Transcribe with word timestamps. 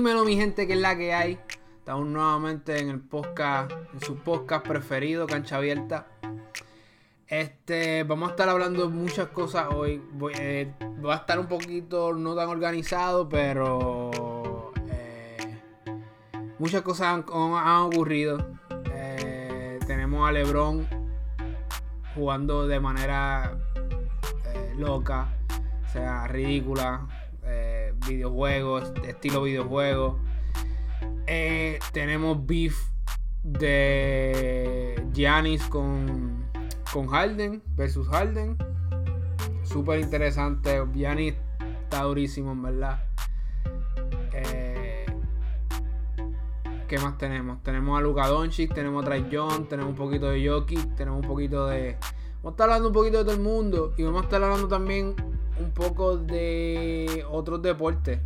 Dímelo 0.00 0.24
mi 0.24 0.34
gente 0.34 0.66
que 0.66 0.72
es 0.72 0.78
la 0.80 0.96
que 0.96 1.12
hay. 1.12 1.38
Estamos 1.76 2.06
nuevamente 2.06 2.78
en 2.78 2.88
el 2.88 3.00
podcast, 3.00 3.70
en 3.92 4.00
su 4.00 4.16
podcast 4.16 4.66
preferido, 4.66 5.26
Cancha 5.26 5.56
Abierta. 5.56 6.06
Este, 7.26 8.04
vamos 8.04 8.28
a 8.28 8.30
estar 8.30 8.48
hablando 8.48 8.88
de 8.88 8.94
muchas 8.94 9.28
cosas 9.28 9.66
hoy. 9.74 10.02
Voy, 10.12 10.32
eh, 10.38 10.72
va 11.04 11.12
a 11.12 11.16
estar 11.18 11.38
un 11.38 11.48
poquito 11.48 12.14
no 12.14 12.34
tan 12.34 12.48
organizado, 12.48 13.28
pero 13.28 14.72
eh, 14.88 15.60
muchas 16.58 16.80
cosas 16.80 17.22
han, 17.28 17.82
ocurrido. 17.82 18.38
Eh, 18.94 19.80
tenemos 19.86 20.26
a 20.26 20.32
LeBron 20.32 20.88
jugando 22.14 22.66
de 22.66 22.80
manera 22.80 23.54
loca, 24.78 25.28
o 25.84 25.92
sea, 25.92 26.26
ridícula 26.26 27.06
videojuegos, 28.06 28.92
estilo 29.06 29.42
videojuego. 29.42 30.18
Eh, 31.26 31.78
tenemos 31.92 32.44
beef 32.46 32.76
de 33.42 35.02
Giannis 35.12 35.62
con, 35.64 36.44
con 36.92 37.06
Harden 37.06 37.62
versus 37.76 38.08
Harden. 38.08 38.56
Súper 39.62 40.00
interesante. 40.00 40.82
Giannis 40.94 41.34
está 41.84 42.02
durísimo, 42.02 42.52
en 42.52 42.62
verdad. 42.62 43.04
Eh, 44.32 45.06
¿Qué 46.88 46.98
más 46.98 47.16
tenemos? 47.18 47.62
Tenemos 47.62 47.98
a 47.98 48.02
Luka 48.02 48.26
Doncic, 48.26 48.74
tenemos 48.74 49.02
a 49.02 49.06
Trae 49.06 49.26
John, 49.30 49.68
tenemos 49.68 49.90
un 49.92 49.96
poquito 49.96 50.28
de 50.30 50.48
Jokic, 50.48 50.96
tenemos 50.96 51.22
un 51.22 51.28
poquito 51.28 51.66
de... 51.68 51.96
Vamos 52.42 52.46
a 52.46 52.50
estar 52.50 52.64
hablando 52.64 52.88
un 52.88 52.94
poquito 52.94 53.18
de 53.18 53.24
todo 53.24 53.34
el 53.34 53.40
mundo 53.40 53.94
y 53.96 54.02
vamos 54.02 54.22
a 54.22 54.24
estar 54.24 54.42
hablando 54.42 54.66
también 54.66 55.14
un 55.60 55.70
poco 55.72 56.16
de 56.16 57.24
otros 57.30 57.62
deportes. 57.62 58.20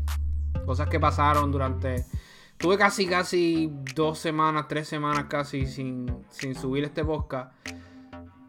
Cosas 0.65 0.89
que 0.89 1.01
pasaron 1.01 1.51
durante... 1.51 2.07
Tuve 2.57 2.79
casi, 2.79 3.07
casi 3.07 3.71
dos 3.95 4.19
semanas, 4.19 4.67
tres 4.69 4.89
semanas 4.89 5.25
casi 5.29 5.67
sin, 5.67 6.25
subir 6.55 6.85
este 6.85 7.05
podcast. 7.05 7.53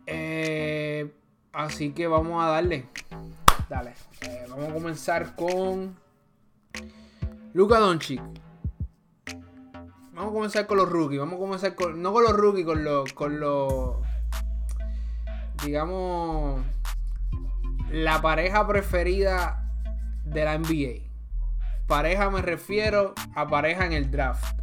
Eh, 0.06 1.12
así 1.52 1.92
que 1.92 2.08
vamos 2.08 2.44
a 2.44 2.48
darle. 2.48 2.88
Dale. 3.68 3.94
Eh, 4.22 4.46
vamos 4.48 4.70
a 4.70 4.74
comenzar 4.74 5.36
con 5.36 5.96
Luca 7.54 7.80
Doncic. 7.80 8.22
Vamos 10.14 10.30
a 10.30 10.34
comenzar 10.34 10.68
con 10.68 10.78
los 10.78 10.88
rookies. 10.88 11.20
Vamos 11.20 11.36
a 11.36 11.40
comenzar 11.40 11.76
con. 11.76 12.02
No 12.02 12.14
con 12.14 12.24
los 12.24 12.34
rookies, 12.34 12.66
con 12.66 12.84
los. 12.84 13.12
Con 13.12 13.40
los. 13.40 13.96
Digamos 15.66 16.62
la 17.92 18.22
pareja 18.22 18.68
preferida 18.68 19.64
de 20.24 20.44
la 20.44 20.58
NBA. 20.58 21.06
Pareja 21.88 22.30
me 22.30 22.42
refiero 22.42 23.14
a 23.36 23.48
pareja 23.48 23.86
en 23.86 23.94
el 23.94 24.10
draft. 24.10 24.60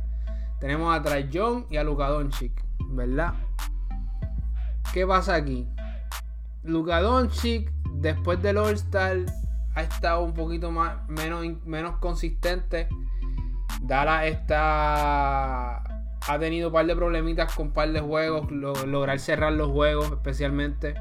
Tenemos 0.61 0.95
a 0.95 1.03
Trae 1.03 1.28
y 1.70 1.77
a 1.77 1.84
Luka 1.84 2.09
Doncic, 2.09 2.53
¿verdad? 2.91 3.34
¿Qué 4.93 5.06
pasa 5.06 5.34
aquí? 5.34 5.69
Luka 6.65 7.00
Doncic 7.00 7.73
después 7.95 8.41
del 8.43 8.59
All-Star 8.59 9.19
ha 9.75 9.83
estado 9.83 10.23
un 10.23 10.34
poquito 10.34 10.70
más 10.70 11.09
menos, 11.09 11.45
menos 11.65 11.97
consistente. 11.98 12.89
Dala 13.83 14.27
está 14.27 15.83
ha 16.28 16.39
tenido 16.39 16.69
un 16.69 16.75
par 16.75 16.87
de 16.87 16.95
problemitas 16.95 17.53
con 17.55 17.69
un 17.69 17.73
par 17.73 17.91
de 17.91 18.00
juegos, 18.00 18.50
lograr 18.50 19.19
cerrar 19.19 19.53
los 19.53 19.70
juegos 19.70 20.12
especialmente 20.12 20.95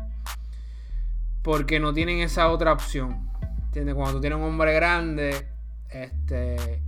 porque 1.42 1.80
no 1.80 1.94
tienen 1.94 2.20
esa 2.20 2.50
otra 2.50 2.74
opción. 2.74 3.30
¿Entiendes? 3.66 3.96
Cuando 3.96 4.16
tú 4.16 4.22
tienes 4.22 4.38
un 4.38 4.46
hombre 4.46 4.74
grande, 4.74 5.48
este. 5.90 6.82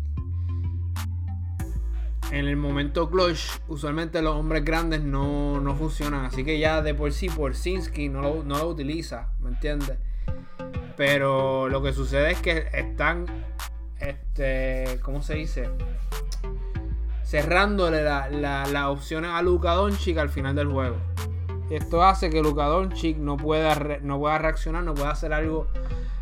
En 2.32 2.48
el 2.48 2.58
momento 2.58 3.10
clutch, 3.10 3.60
usualmente 3.68 4.22
los 4.22 4.36
hombres 4.36 4.66
grandes 4.66 5.02
no, 5.02 5.76
funcionan. 5.78 6.26
Así 6.26 6.44
que 6.44 6.58
ya 6.58 6.82
de 6.82 6.94
por 6.94 7.14
sí, 7.14 7.30
por 7.30 7.56
Sinsky 7.56 8.10
no 8.10 8.22
lo, 8.22 8.44
no 8.44 8.58
lo 8.58 8.68
utiliza. 8.68 9.30
¿Me 9.40 9.50
entiendes? 9.50 9.98
Pero 10.98 11.70
lo 11.70 11.82
que 11.82 11.94
sucede 11.94 12.32
es 12.32 12.42
que 12.42 12.68
están. 12.74 13.26
Este. 14.00 15.00
¿Cómo 15.02 15.22
se 15.22 15.36
dice? 15.36 15.70
Cerrándole 17.24 18.04
las 18.04 18.32
la, 18.72 18.90
opciones 18.90 19.32
a 19.32 19.42
Luka 19.42 19.74
Doncic 19.74 20.18
al 20.18 20.30
final 20.30 20.56
del 20.56 20.68
juego. 20.68 20.98
Esto 21.76 22.04
hace 22.04 22.30
que 22.30 22.42
Luka 22.42 22.66
Doncic 22.66 23.18
no 23.18 23.36
pueda, 23.36 24.00
no 24.02 24.20
pueda 24.20 24.38
reaccionar, 24.38 24.84
no 24.84 24.94
pueda 24.94 25.10
hacer 25.10 25.34
algo 25.34 25.68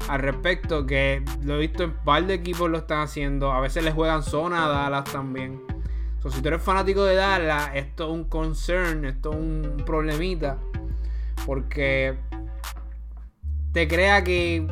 al 0.08 0.22
respecto. 0.22 0.86
Que 0.86 1.24
lo 1.44 1.56
he 1.56 1.60
visto 1.60 1.84
en 1.84 1.90
un 1.90 1.96
par 2.06 2.26
de 2.26 2.36
equipos 2.36 2.70
lo 2.70 2.78
están 2.78 3.02
haciendo. 3.02 3.52
A 3.52 3.60
veces 3.60 3.84
les 3.84 3.94
juegan 3.94 4.24
zona 4.24 4.66
a 4.66 4.70
Dallas 4.70 5.04
también. 5.12 5.62
si 6.30 6.42
tú 6.42 6.48
eres 6.48 6.62
fanático 6.62 7.04
de 7.04 7.16
Dallas, 7.16 7.72
esto 7.74 8.06
es 8.06 8.12
un 8.12 8.24
concern, 8.26 9.04
esto 9.04 9.32
es 9.32 9.36
un 9.36 9.84
problemita. 9.86 10.58
Porque 11.46 12.18
te 13.74 13.90
crea 13.90 14.24
que 14.24 14.66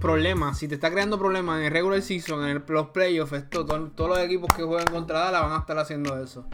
problemas, 0.00 0.58
si 0.58 0.68
te 0.68 0.76
está 0.76 0.90
creando 0.90 1.18
problemas 1.18 1.58
en 1.58 1.66
el 1.66 1.72
regular 1.72 2.00
season, 2.00 2.48
en 2.48 2.64
los 2.66 2.88
playoffs, 2.88 3.32
esto, 3.32 3.66
todos 3.66 4.08
los 4.08 4.18
equipos 4.20 4.54
que 4.56 4.62
juegan 4.62 4.86
contra 4.86 5.18
Dallas 5.18 5.42
van 5.42 5.52
a 5.52 5.58
estar 5.58 5.78
haciendo 5.78 6.18
eso. 6.22 6.46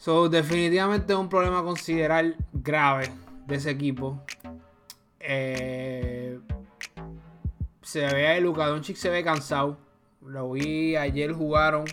So, 0.00 0.30
definitivamente 0.30 1.12
es 1.12 1.18
un 1.18 1.28
problema 1.28 1.62
considerar 1.62 2.34
grave 2.54 3.12
de 3.46 3.56
ese 3.56 3.68
equipo. 3.68 4.18
Eh, 5.20 6.40
se 7.82 8.06
ve 8.06 8.38
el 8.38 8.44
Luka 8.44 8.66
se 8.82 9.10
ve 9.10 9.22
cansado. 9.22 9.76
Lo 10.24 10.52
vi 10.52 10.96
ayer 10.96 11.34
jugaron. 11.34 11.84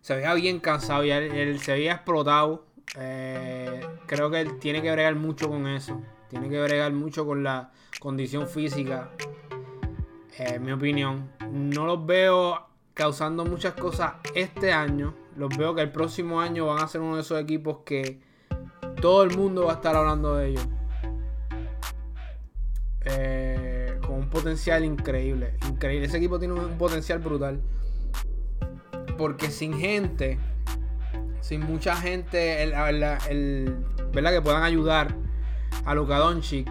Se 0.00 0.14
veía 0.14 0.32
bien 0.34 0.60
cansado 0.60 1.04
y 1.04 1.10
él, 1.10 1.58
se 1.58 1.72
había 1.72 1.94
explotado. 1.94 2.66
Eh, 2.96 3.84
creo 4.06 4.30
que 4.30 4.40
él 4.40 4.60
tiene 4.60 4.80
que 4.80 4.92
bregar 4.92 5.16
mucho 5.16 5.48
con 5.48 5.66
eso. 5.66 6.00
Tiene 6.30 6.48
que 6.48 6.62
bregar 6.62 6.92
mucho 6.92 7.26
con 7.26 7.42
la 7.42 7.72
condición 7.98 8.46
física. 8.46 9.10
Eh, 10.38 10.52
en 10.54 10.62
mi 10.62 10.70
opinión. 10.70 11.32
No 11.50 11.84
los 11.84 12.06
veo 12.06 12.64
causando 12.94 13.44
muchas 13.44 13.74
cosas 13.74 14.12
este 14.36 14.72
año 14.72 15.21
los 15.36 15.56
veo 15.56 15.74
que 15.74 15.82
el 15.82 15.90
próximo 15.90 16.40
año 16.40 16.66
van 16.66 16.82
a 16.82 16.88
ser 16.88 17.00
uno 17.00 17.16
de 17.16 17.22
esos 17.22 17.40
equipos 17.40 17.78
que 17.84 18.20
todo 19.00 19.24
el 19.24 19.36
mundo 19.36 19.66
va 19.66 19.72
a 19.72 19.74
estar 19.76 19.96
hablando 19.96 20.36
de 20.36 20.48
ellos. 20.50 20.68
Eh, 23.04 23.98
con 24.06 24.16
un 24.16 24.30
potencial 24.30 24.84
increíble. 24.84 25.54
Increíble. 25.68 26.06
Ese 26.06 26.18
equipo 26.18 26.38
tiene 26.38 26.54
un 26.54 26.78
potencial 26.78 27.18
brutal. 27.18 27.60
Porque 29.18 29.50
sin 29.50 29.74
gente, 29.74 30.38
sin 31.40 31.60
mucha 31.60 31.96
gente, 31.96 32.62
el, 32.62 32.70
¿verdad? 34.12 34.32
que 34.32 34.42
puedan 34.42 34.62
ayudar 34.62 35.14
a 35.84 35.94
Luka 35.94 36.18
Doncic. 36.18 36.70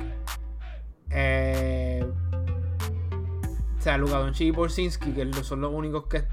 Eh, 1.10 2.06
o 3.78 3.82
sea, 3.82 3.98
Luka 3.98 4.20
Doncic 4.20 4.48
y 4.48 4.52
Porzinski, 4.52 5.12
que 5.12 5.34
son 5.44 5.62
los 5.62 5.74
únicos 5.74 6.06
que 6.06 6.24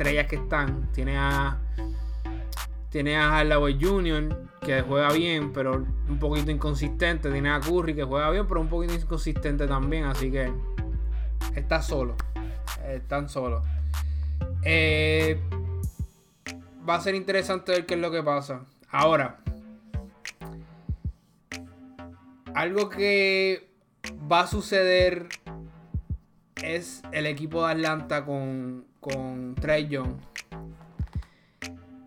estrellas 0.00 0.26
que 0.26 0.36
están. 0.36 0.90
Tiene 0.92 1.18
a. 1.18 1.58
Tiene 2.88 3.16
a 3.16 3.28
Hardaway 3.28 3.78
Jr. 3.80 4.48
que 4.60 4.80
juega 4.80 5.12
bien, 5.12 5.52
pero 5.52 5.74
un 6.08 6.18
poquito 6.18 6.50
inconsistente. 6.50 7.30
Tiene 7.30 7.50
a 7.50 7.60
Curry 7.60 7.94
que 7.94 8.04
juega 8.04 8.30
bien, 8.30 8.48
pero 8.48 8.60
un 8.60 8.68
poquito 8.68 8.94
inconsistente 8.94 9.66
también. 9.66 10.04
Así 10.04 10.30
que 10.30 10.50
está 11.54 11.82
solo. 11.82 12.16
Están 12.88 13.28
solos. 13.28 13.62
Eh, 14.64 15.38
va 16.88 16.96
a 16.96 17.00
ser 17.00 17.14
interesante 17.14 17.72
ver 17.72 17.86
qué 17.86 17.94
es 17.94 18.00
lo 18.00 18.10
que 18.10 18.22
pasa. 18.22 18.64
Ahora, 18.90 19.38
algo 22.54 22.88
que 22.88 23.70
va 24.30 24.40
a 24.40 24.46
suceder 24.46 25.28
es 26.56 27.02
el 27.12 27.26
equipo 27.26 27.64
de 27.66 27.72
Atlanta 27.72 28.24
con 28.24 28.89
con 29.00 29.54
Trey 29.54 29.88
Young. 29.88 30.14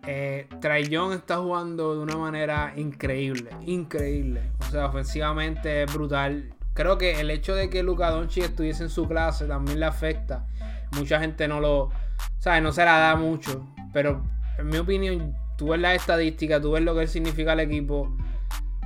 Eh, 0.06 0.46
Young 0.88 1.12
está 1.12 1.38
jugando 1.38 1.94
de 1.94 2.02
una 2.02 2.16
manera 2.16 2.72
increíble, 2.76 3.50
increíble. 3.66 4.42
O 4.60 4.70
sea, 4.70 4.86
ofensivamente 4.86 5.82
es 5.82 5.92
brutal. 5.92 6.54
Creo 6.74 6.98
que 6.98 7.20
el 7.20 7.30
hecho 7.30 7.54
de 7.54 7.70
que 7.70 7.82
Luka 7.82 8.10
Doncic 8.10 8.44
estuviese 8.44 8.84
en 8.84 8.90
su 8.90 9.06
clase 9.08 9.46
también 9.46 9.80
le 9.80 9.86
afecta. 9.86 10.46
Mucha 10.96 11.20
gente 11.20 11.48
no 11.48 11.60
lo, 11.60 11.90
¿sabes? 12.38 12.62
No 12.62 12.72
se 12.72 12.84
la 12.84 12.98
da 12.98 13.16
mucho. 13.16 13.66
Pero 13.92 14.24
en 14.58 14.66
mi 14.66 14.78
opinión, 14.78 15.34
tú 15.56 15.68
ves 15.68 15.80
la 15.80 15.94
estadística, 15.94 16.60
tú 16.60 16.72
ves 16.72 16.82
lo 16.82 16.94
que 16.94 17.06
significa 17.06 17.52
el 17.52 17.60
equipo. 17.60 18.14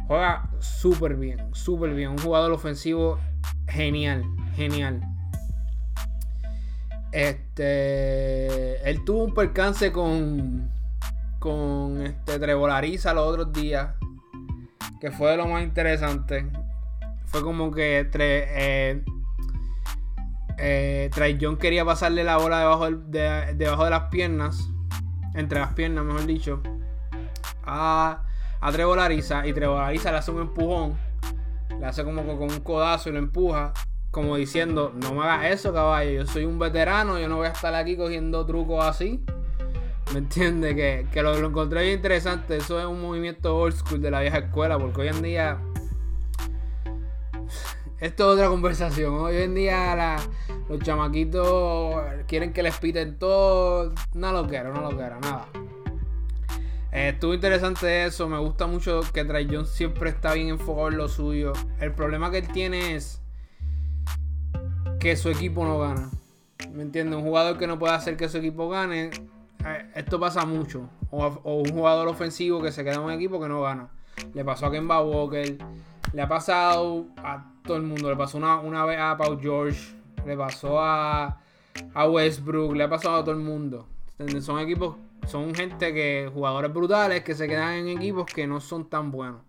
Juega 0.06 0.50
súper 0.60 1.16
bien, 1.16 1.54
súper 1.54 1.94
bien. 1.94 2.10
Un 2.10 2.18
jugador 2.18 2.52
ofensivo 2.52 3.18
genial, 3.66 4.24
genial. 4.54 5.00
Este. 7.12 8.88
Él 8.88 9.04
tuvo 9.04 9.24
un 9.24 9.34
percance 9.34 9.92
con. 9.92 10.70
Con 11.38 12.02
este 12.02 12.38
Trevolariza 12.38 13.14
los 13.14 13.26
otros 13.26 13.52
días. 13.52 13.90
Que 15.00 15.10
fue 15.10 15.36
lo 15.36 15.46
más 15.46 15.62
interesante. 15.62 16.46
Fue 17.26 17.42
como 17.42 17.70
que. 17.70 18.08
Eh, 18.18 19.02
Eh, 20.60 21.38
John 21.40 21.56
quería 21.56 21.84
pasarle 21.84 22.24
la 22.24 22.36
bola 22.36 22.58
debajo, 22.58 22.90
de, 22.90 23.54
debajo 23.54 23.84
de 23.84 23.90
las 23.90 24.02
piernas, 24.10 24.68
entre 25.34 25.60
las 25.60 25.72
piernas, 25.74 26.04
mejor 26.04 26.26
dicho, 26.26 26.60
a, 27.64 28.24
a 28.60 28.72
Trevor 28.72 28.98
Ariza. 28.98 29.46
Y 29.46 29.52
Trevor 29.52 29.82
Ariza 29.82 30.10
le 30.10 30.18
hace 30.18 30.32
un 30.32 30.40
empujón, 30.40 30.98
le 31.78 31.86
hace 31.86 32.02
como 32.02 32.24
con 32.24 32.50
un 32.50 32.60
codazo 32.60 33.08
y 33.08 33.12
lo 33.12 33.18
empuja, 33.18 33.72
como 34.18 34.36
diciendo: 34.36 34.92
No 34.96 35.14
me 35.14 35.22
hagas 35.22 35.52
eso, 35.52 35.72
caballo. 35.72 36.10
Yo 36.10 36.26
soy 36.26 36.44
un 36.44 36.58
veterano, 36.58 37.20
yo 37.20 37.28
no 37.28 37.36
voy 37.36 37.46
a 37.46 37.50
estar 37.50 37.72
aquí 37.74 37.96
cogiendo 37.96 38.44
trucos 38.44 38.84
así. 38.84 39.22
¿Me 40.12 40.18
entiendes? 40.18 40.74
Que, 40.74 41.22
lo, 41.22 41.38
lo, 41.38 41.48
encontré 41.48 41.82
bien 41.82 41.94
interesante. 41.94 42.56
Eso 42.56 42.80
es 42.80 42.86
un 42.86 43.00
movimiento 43.00 43.56
old 43.56 43.76
school 43.76 44.02
de 44.02 44.10
la 44.10 44.20
vieja 44.20 44.38
escuela, 44.38 44.76
porque 44.76 45.02
hoy 45.02 45.08
en 45.08 45.22
día 45.22 45.60
esto 48.00 48.28
es 48.28 48.34
otra 48.34 48.48
conversación. 48.48 49.14
Hoy 49.14 49.36
en 49.36 49.54
día 49.54 50.16
los 50.68 50.80
chamaquitos 50.80 51.94
quieren 52.26 52.52
que 52.52 52.64
les 52.64 52.76
piten 52.78 53.20
todo. 53.20 53.92
No 54.14 54.32
lo 54.32 54.48
quiero, 54.48 54.74
no 54.74 54.80
lo 54.80 54.96
quiero, 54.96 55.20
nada. 55.20 55.46
Eh, 56.90 57.10
estuvo 57.10 57.34
interesante 57.34 58.04
eso. 58.04 58.28
Me 58.28 58.38
gusta 58.38 58.66
mucho 58.66 59.02
que 59.12 59.48
John 59.48 59.66
siempre 59.66 60.10
está 60.10 60.34
bien 60.34 60.48
enfocado 60.48 60.88
en 60.88 60.96
lo 60.96 61.08
suyo. 61.08 61.52
El 61.78 61.92
problema 61.92 62.32
que 62.32 62.38
él 62.38 62.48
tiene 62.48 62.96
es 62.96 63.20
que 64.98 65.16
su 65.16 65.28
equipo 65.28 65.64
no 65.64 65.78
gana. 65.78 66.10
¿Me 66.72 66.82
entiendes? 66.82 67.18
Un 67.18 67.24
jugador 67.24 67.58
que 67.58 67.66
no 67.66 67.78
puede 67.78 67.94
hacer 67.94 68.16
que 68.16 68.28
su 68.28 68.38
equipo 68.38 68.68
gane. 68.68 69.10
Eh, 69.64 69.90
esto 69.94 70.18
pasa 70.18 70.44
mucho. 70.44 70.88
O, 71.10 71.26
un 71.44 71.70
jugador 71.70 72.08
ofensivo 72.08 72.60
que 72.60 72.72
se 72.72 72.84
queda 72.84 72.94
en 72.94 73.00
un 73.00 73.12
equipo 73.12 73.40
que 73.40 73.48
no 73.48 73.62
gana. 73.62 73.90
Le 74.34 74.44
pasó 74.44 74.66
a 74.66 74.72
Kemba 74.72 75.00
Walker. 75.02 75.58
Le 76.12 76.22
ha 76.22 76.28
pasado 76.28 77.06
a 77.18 77.52
todo 77.64 77.76
el 77.76 77.84
mundo. 77.84 78.10
Le 78.10 78.16
pasó 78.16 78.38
una, 78.38 78.58
una 78.58 78.84
vez 78.84 78.98
a 78.98 79.16
Paul 79.16 79.40
George, 79.40 79.94
le 80.26 80.36
pasó 80.36 80.80
a, 80.80 81.40
a 81.94 82.08
Westbrook, 82.08 82.74
le 82.74 82.84
ha 82.84 82.88
pasado 82.88 83.16
a 83.16 83.20
todo 83.24 83.34
el 83.34 83.40
mundo. 83.40 83.86
Son 84.40 84.58
equipos, 84.58 84.96
son 85.26 85.54
gente 85.54 85.94
que, 85.94 86.30
jugadores 86.32 86.72
brutales 86.72 87.22
que 87.22 87.34
se 87.34 87.46
quedan 87.46 87.74
en 87.74 87.88
equipos 87.88 88.26
que 88.26 88.46
no 88.46 88.60
son 88.60 88.88
tan 88.88 89.12
buenos. 89.12 89.42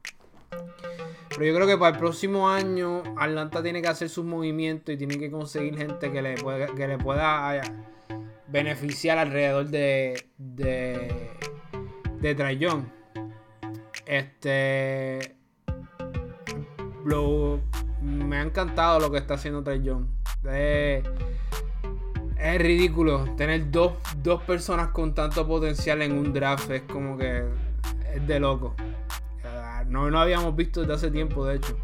Pero 1.40 1.52
yo 1.54 1.56
creo 1.56 1.68
que 1.68 1.78
para 1.78 1.96
el 1.96 1.98
próximo 1.98 2.50
año 2.50 3.02
Atlanta 3.16 3.64
tiene 3.64 3.82
que 3.82 3.88
hacer 3.88 4.10
sus 4.10 4.26
movimientos 4.26 4.94
y 4.94 4.98
tiene 4.98 5.18
que 5.18 5.32
conseguir 5.32 5.78
gente 5.78 6.12
que 6.12 6.22
le 6.22 6.36
que 6.36 6.86
le 6.86 6.98
pueda 6.98 7.56
eh, 7.56 7.62
beneficiar 8.50 9.18
alrededor 9.18 9.68
de, 9.68 10.22
de, 10.38 11.30
de 12.20 12.36
Trayon. 12.36 12.92
Este. 14.06 15.38
Lo, 17.06 17.62
me 18.02 18.36
ha 18.36 18.42
encantado 18.42 19.00
lo 19.00 19.10
que 19.10 19.20
está 19.20 19.36
haciendo 19.36 19.64
Trey 19.64 19.82
Young. 19.82 20.08
Es, 20.44 21.06
ridículo 22.58 23.34
tener 23.38 23.72
dos, 23.72 23.94
personas 24.46 24.90
con 24.90 25.16
tanto 25.16 25.48
potencial 25.48 26.02
en 26.02 26.18
un 26.18 26.34
draft. 26.34 26.70
Es 26.70 26.82
como 26.82 27.18
que 27.18 27.46
es 28.14 28.28
de 28.28 28.42
loco. 28.42 28.76
No, 29.90 30.10
no 30.10 30.20
habíamos 30.20 30.56
visto 30.56 30.82
desde 30.82 30.94
hace 30.94 31.12
tiempo, 31.12 31.46
de 31.46 31.56
hecho. 31.56 31.76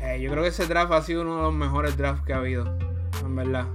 Eh, 0.00 0.20
yo 0.20 0.30
creo 0.30 0.42
que 0.42 0.50
ese 0.50 0.66
draft 0.66 0.92
ha 0.92 1.00
sido 1.00 1.22
uno 1.22 1.36
de 1.36 1.42
los 1.42 1.54
mejores 1.54 1.96
drafts 1.96 2.24
que 2.26 2.34
ha 2.34 2.38
habido. 2.38 2.76
En 3.24 3.36
verdad. 3.36 3.66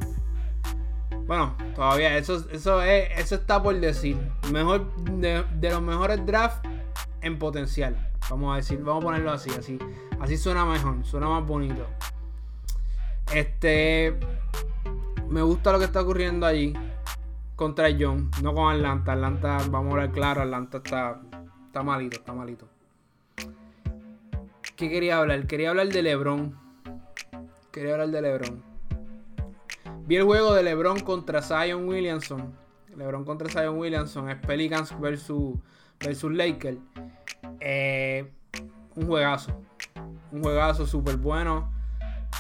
Bueno, 1.26 1.56
todavía 1.76 2.18
eso, 2.18 2.44
eso, 2.52 2.82
es, 2.82 3.10
eso 3.18 3.36
está 3.36 3.64
por 3.64 3.80
decir. 3.80 4.18
Mejor 4.52 4.94
de, 4.96 5.44
los 5.62 5.82
mejores 5.82 6.26
drafts 6.26 6.68
en 7.22 7.40
potencial. 7.40 7.96
Vamos 8.30 8.54
a 8.54 8.58
decir, 8.58 8.80
vamos 8.84 9.04
a 9.04 9.08
ponerlo 9.08 9.32
así, 9.32 9.50
así. 9.58 9.80
Así 10.20 10.38
suena 10.38 10.66
mejor, 10.66 11.04
suena 11.06 11.30
más 11.30 11.46
bonito. 11.46 11.88
Este. 13.34 14.20
Me 15.30 15.42
gusta 15.44 15.72
lo 15.72 15.80
que 15.80 15.86
está 15.86 16.02
ocurriendo 16.02 16.46
allí 16.46 16.74
contra 17.56 17.90
John, 17.98 18.32
no 18.42 18.54
con 18.54 18.74
Atlanta. 18.74 19.14
Atlanta, 19.14 19.58
vamos 19.70 19.94
a 19.94 19.98
ver 19.98 20.12
claro, 20.12 20.42
Atlanta 20.42 20.78
está, 20.78 21.22
está 21.80 21.84
malito, 21.84 22.18
está 22.18 22.34
malito. 22.34 22.68
¿Qué 24.76 24.90
quería 24.90 25.18
hablar? 25.18 25.48
Quería 25.48 25.70
hablar 25.70 25.88
de 25.88 26.02
LeBron. 26.02 26.60
Quería 27.72 27.94
hablar 27.94 28.10
de 28.10 28.22
LeBron. 28.22 28.64
Vi 30.06 30.18
el 30.18 30.24
juego 30.24 30.54
de 30.54 30.64
LeBron 30.64 31.00
contra 31.00 31.42
Zion 31.42 31.88
Williamson. 31.88 32.54
LeBron 32.98 33.24
contra 33.24 33.48
Zion 33.48 33.78
Williamson 33.78 34.30
es 34.30 34.36
Pelicans 34.46 35.00
versus, 35.00 35.58
versus 36.04 36.34
Lakers. 36.34 36.80
Eh, 37.62 38.30
un 38.96 39.08
juegazo. 39.08 39.54
Un 40.34 40.44
juegazo 40.44 40.86
súper 40.86 41.16
bueno. 41.16 41.72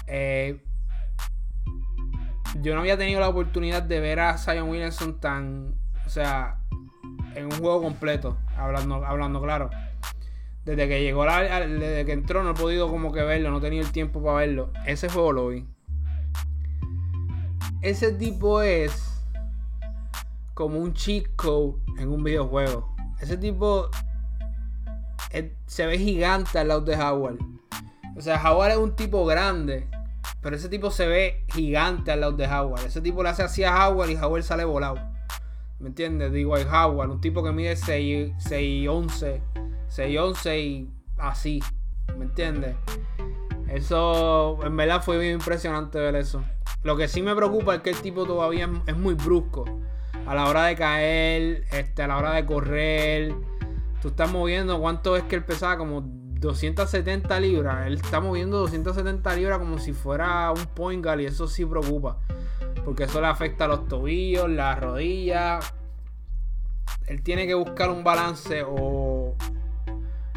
Eh, 0.05 0.59
yo 2.61 2.73
no 2.75 2.81
había 2.81 2.97
tenido 2.97 3.21
la 3.21 3.29
oportunidad 3.29 3.83
de 3.83 4.01
ver 4.01 4.19
a 4.19 4.37
Zion 4.37 4.67
Williamson 4.67 5.17
tan. 5.21 5.75
O 6.05 6.09
sea, 6.09 6.58
en 7.39 7.45
un 7.45 7.59
juego 7.59 7.81
completo. 7.81 8.37
Hablando, 8.57 9.05
hablando 9.05 9.41
claro. 9.41 9.69
Desde 10.65 10.87
que 10.87 11.01
llegó, 11.01 11.25
desde 11.25 12.05
que 12.05 12.11
entró, 12.11 12.43
no 12.43 12.51
he 12.51 12.53
podido 12.53 12.89
como 12.89 13.11
que 13.11 13.23
verlo. 13.23 13.49
No 13.49 13.57
he 13.57 13.61
tenido 13.61 13.85
el 13.85 13.91
tiempo 13.91 14.21
para 14.21 14.37
verlo. 14.37 14.71
Ese 14.85 15.09
juego 15.09 15.31
lo 15.31 15.47
vi. 15.47 15.65
Ese 17.81 18.11
tipo 18.11 18.61
es 18.61 19.23
como 20.53 20.79
un 20.79 20.93
cheat 20.93 21.25
code 21.37 21.77
en 21.97 22.09
un 22.09 22.23
videojuego. 22.23 22.93
Ese 23.21 23.37
tipo 23.37 23.89
se 25.65 25.85
ve 25.85 25.97
gigante 25.97 26.59
al 26.59 26.67
lado 26.67 26.81
de 26.81 26.95
Howard. 26.95 27.37
O 28.17 28.21
sea, 28.21 28.41
Howard 28.43 28.71
es 28.71 28.77
un 28.77 28.95
tipo 28.95 29.25
grande, 29.25 29.87
pero 30.41 30.57
ese 30.57 30.67
tipo 30.67 30.91
se 30.91 31.07
ve 31.07 31.45
gigante 31.47 32.11
al 32.11 32.19
lado 32.19 32.33
de 32.33 32.47
Howard. 32.47 32.85
Ese 32.85 32.99
tipo 32.99 33.23
le 33.23 33.29
hace 33.29 33.43
así 33.43 33.63
a 33.63 33.87
Howard 33.87 34.09
y 34.09 34.15
Howard 34.17 34.43
sale 34.43 34.65
volado. 34.65 35.08
¿Me 35.79 35.89
entiendes? 35.89 36.33
Hay 36.33 36.45
Howard, 36.45 37.09
un 37.09 37.21
tipo 37.21 37.41
que 37.41 37.51
mide 37.51 37.75
6, 37.75 38.33
6 38.37 38.89
11, 38.89 39.41
6 39.87 40.19
11 40.19 40.59
y 40.59 40.89
así. 41.17 41.63
¿Me 42.17 42.25
entiendes? 42.25 42.75
Eso 43.69 44.59
en 44.65 44.75
verdad 44.75 45.01
fue 45.01 45.17
bien 45.17 45.35
impresionante 45.35 45.99
ver 45.99 46.15
eso. 46.15 46.43
Lo 46.83 46.97
que 46.97 47.07
sí 47.07 47.21
me 47.21 47.35
preocupa 47.35 47.75
es 47.75 47.81
que 47.81 47.91
el 47.91 48.01
tipo 48.01 48.25
todavía 48.25 48.69
es, 48.87 48.97
muy 48.97 49.13
brusco. 49.13 49.65
A 50.25 50.35
la 50.35 50.47
hora 50.47 50.65
de 50.65 50.75
caer, 50.75 51.63
este, 51.71 52.03
a 52.03 52.07
la 52.07 52.17
hora 52.17 52.33
de 52.33 52.45
correr. 52.45 53.33
Tú 54.01 54.09
estás 54.09 54.31
moviendo, 54.31 54.79
¿cuánto 54.79 55.15
es 55.15 55.23
que 55.23 55.35
él 55.35 55.43
pesaba? 55.43 55.77
Como 55.77 56.01
270 56.01 57.39
libras. 57.39 57.87
Él 57.87 57.95
está 57.95 58.19
moviendo 58.19 58.59
270 58.59 59.35
libras 59.35 59.59
como 59.59 59.77
si 59.77 59.93
fuera 59.93 60.51
un 60.51 60.65
point 60.67 61.03
guard 61.03 61.19
y 61.19 61.25
eso 61.25 61.47
sí 61.47 61.65
preocupa. 61.65 62.17
Porque 62.85 63.03
eso 63.03 63.21
le 63.21 63.27
afecta 63.27 63.65
a 63.65 63.67
los 63.67 63.87
tobillos, 63.87 64.49
las 64.49 64.79
rodillas. 64.79 65.73
Él 67.07 67.23
tiene 67.23 67.47
que 67.47 67.53
buscar 67.53 67.89
un 67.89 68.03
balance 68.03 68.63
o, 68.63 69.35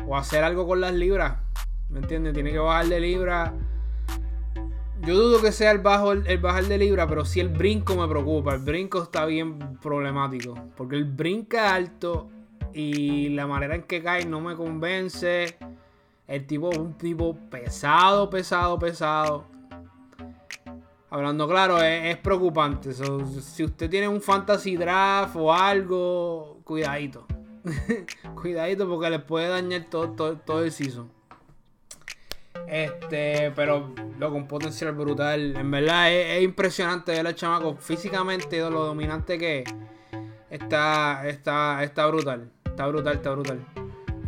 o 0.07 0.17
hacer 0.17 0.45
algo 0.45 0.67
con 0.67 0.81
las 0.81 0.93
libras. 0.93 1.39
¿Me 1.89 2.01
entiendes? 2.01 2.33
Tiene 2.33 2.53
que 2.53 2.59
bajar 2.59 2.87
de 2.87 3.01
libras. 3.01 3.53
Yo 5.03 5.17
dudo 5.17 5.43
que 5.43 5.51
sea 5.53 5.73
el, 5.73 5.79
bajo, 5.79 6.13
el, 6.13 6.39
bajar 6.39 6.65
de 6.65 6.79
libra, 6.79 7.09
pero 7.09 7.25
sí 7.25 7.41
el 7.41 7.49
brinco 7.49 7.97
me 7.97 8.07
preocupa. 8.07 8.55
El 8.55 8.61
brinco 8.61 9.03
está 9.03 9.27
bien 9.27 9.59
problemático. 9.81 10.55
Porque 10.77 10.97
el 10.97 11.05
brinca 11.05 11.75
alto 11.75 12.31
y 12.73 13.29
la 13.31 13.47
manera 13.47 13.75
en 13.75 13.83
que 13.83 14.03
cae 14.03 14.25
no 14.25 14.41
me 14.41 14.55
convence. 14.55 15.57
El 16.29 16.47
tipo 16.47 16.71
es 16.71 16.79
un 16.79 16.97
tipo 16.97 17.37
pesado, 17.51 18.31
pesado, 18.31 18.79
pesado. 18.79 19.45
Hablando 21.13 21.47
claro, 21.47 21.83
es, 21.83 22.17
preocupante. 22.17 22.91
si 22.95 23.63
usted 23.63 23.91
tiene 23.91 24.09
un 24.09 24.23
fantasy 24.23 24.77
draft 24.77 25.37
o 25.37 25.53
algo, 25.53 26.63
cuidadito. 26.65 27.27
cuidadito 28.35 28.89
porque 28.89 29.11
le 29.11 29.19
puede 29.19 29.49
dañar 29.49 29.85
todo, 29.91 30.39
todo, 30.39 30.65
el 30.65 30.73
season. 30.73 31.11
Este, 32.67 33.53
pero 33.55 33.95
lo 34.19 34.33
con 34.33 34.49
potencial 34.49 34.93
brutal. 34.93 35.55
En 35.55 35.71
verdad 35.71 36.11
es, 36.11 36.43
impresionante 36.43 37.13
ver 37.13 37.27
al 37.27 37.35
chamaco 37.35 37.77
físicamente 37.77 38.59
lo 38.71 38.87
dominante 38.87 39.37
que 39.37 39.59
es. 39.59 39.75
Está, 40.49 41.29
está, 41.29 41.85
está 41.85 42.07
brutal. 42.07 42.51
Está 42.65 42.87
brutal, 42.87 43.17
está 43.17 43.33
brutal. 43.33 43.67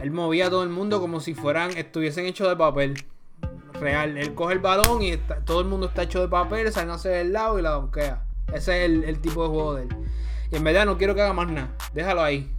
Él 0.02 0.10
movía 0.10 0.48
a 0.48 0.50
todo 0.50 0.62
el 0.62 0.68
mundo 0.68 1.00
como 1.00 1.20
si 1.20 1.32
fueran, 1.32 1.74
estuviesen 1.78 2.26
hechos 2.26 2.46
de 2.46 2.56
papel. 2.56 3.06
Real. 3.84 4.16
Él 4.16 4.34
coge 4.34 4.54
el 4.54 4.60
balón 4.60 5.02
y 5.02 5.18
todo 5.44 5.60
el 5.60 5.66
mundo 5.66 5.88
está 5.88 6.04
hecho 6.04 6.22
de 6.22 6.28
papel, 6.28 6.72
sale 6.72 6.90
hacia 6.90 7.10
del 7.10 7.34
lado 7.34 7.58
y 7.58 7.62
la 7.62 7.70
donkea. 7.70 8.24
Ese 8.50 8.84
es 8.84 8.90
el, 8.90 9.20
tipo 9.20 9.42
de 9.42 9.48
juego 9.50 9.74
de 9.74 9.82
él. 9.82 9.88
Y 10.50 10.56
en 10.56 10.64
verdad 10.64 10.86
no 10.86 10.96
quiero 10.96 11.14
que 11.14 11.20
haga 11.20 11.34
más 11.34 11.50
nada. 11.50 11.68
Déjalo 11.92 12.22
ahí. 12.22 12.50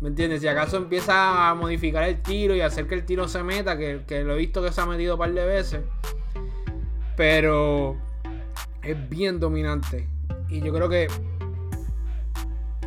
¿Me 0.00 0.08
entiendes? 0.08 0.40
Si 0.40 0.48
acaso 0.48 0.76
empieza 0.76 1.48
a 1.48 1.54
modificar 1.54 2.02
el 2.02 2.20
tiro 2.20 2.56
y 2.56 2.62
hacer 2.62 2.88
que 2.88 2.96
el 2.96 3.04
tiro 3.04 3.28
se 3.28 3.44
meta, 3.44 3.78
que, 3.78 4.02
que 4.08 4.24
lo 4.24 4.34
he 4.34 4.38
visto 4.38 4.60
que 4.60 4.72
se 4.72 4.80
ha 4.80 4.86
metido 4.86 5.14
un 5.14 5.20
par 5.20 5.32
de 5.32 5.44
veces. 5.46 5.82
Pero 7.16 7.96
es 8.82 9.08
bien 9.08 9.38
dominante. 9.38 10.08
Y 10.48 10.60
yo 10.62 10.72
creo 10.72 10.88
que 10.88 11.06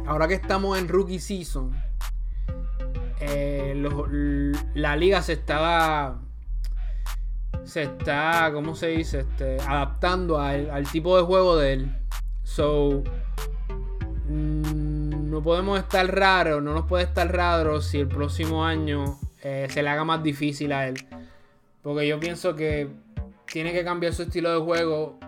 ahora 0.05 0.27
que 0.27 0.34
estamos 0.34 0.77
en 0.77 0.89
rookie 0.89 1.20
season, 1.20 1.72
eh, 3.22 3.74
la 4.74 4.98
liga 4.98 5.22
se 5.22 5.34
estaba 5.34 6.20
se 7.65 7.84
está, 7.84 8.51
¿cómo 8.53 8.75
se 8.75 8.88
dice? 8.88 9.22
Este, 9.22 9.58
adaptando 9.62 10.39
al, 10.39 10.88
tipo 10.91 11.17
de 11.17 11.24
juego 11.24 11.58
de 11.58 11.74
él. 11.74 11.96
So, 12.43 13.03
mm, 14.27 15.29
no 15.29 15.41
podemos 15.41 15.79
estar 15.79 16.05
raros, 16.13 16.62
no 16.62 16.74
nos 16.74 16.86
puede 16.86 17.05
estar 17.05 17.32
raro 17.32 17.82
si 17.82 18.00
el 18.00 18.08
próximo 18.08 18.65
año 18.65 19.20
eh, 19.41 19.67
se 19.70 19.82
le 19.82 19.89
haga 19.89 20.03
más 20.03 20.22
difícil 20.22 20.72
a 20.74 20.88
él. 20.88 20.96
Porque 21.82 22.08
yo 22.08 22.20
pienso 22.20 22.55
que 22.55 22.89
tiene 23.51 23.74
que 23.74 23.84
cambiar 23.84 24.13
su 24.13 24.24
estilo 24.24 24.51
de 24.53 24.65
juego. 24.65 25.20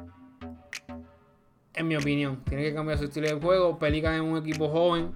En 1.74 1.88
mi 1.88 1.96
opinión, 1.96 2.42
tiene 2.46 2.63
que 2.63 2.74
cambiar 2.74 2.98
su 2.98 3.06
estilo 3.06 3.27
de 3.27 3.36
juego. 3.36 3.77
Pelican 3.77 4.15
en 4.15 4.22
un 4.22 4.38
equipo 4.38 4.70
joven. 4.70 5.13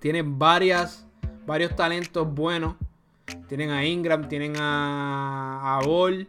Tiene 0.00 0.22
varias, 0.22 1.06
varios 1.46 1.74
talentos 1.76 2.32
buenos. 2.32 2.74
Tienen 3.48 3.70
a 3.70 3.84
Ingram, 3.84 4.28
tienen 4.28 4.56
a, 4.58 5.76
a 5.76 5.84
Ball, 5.84 6.26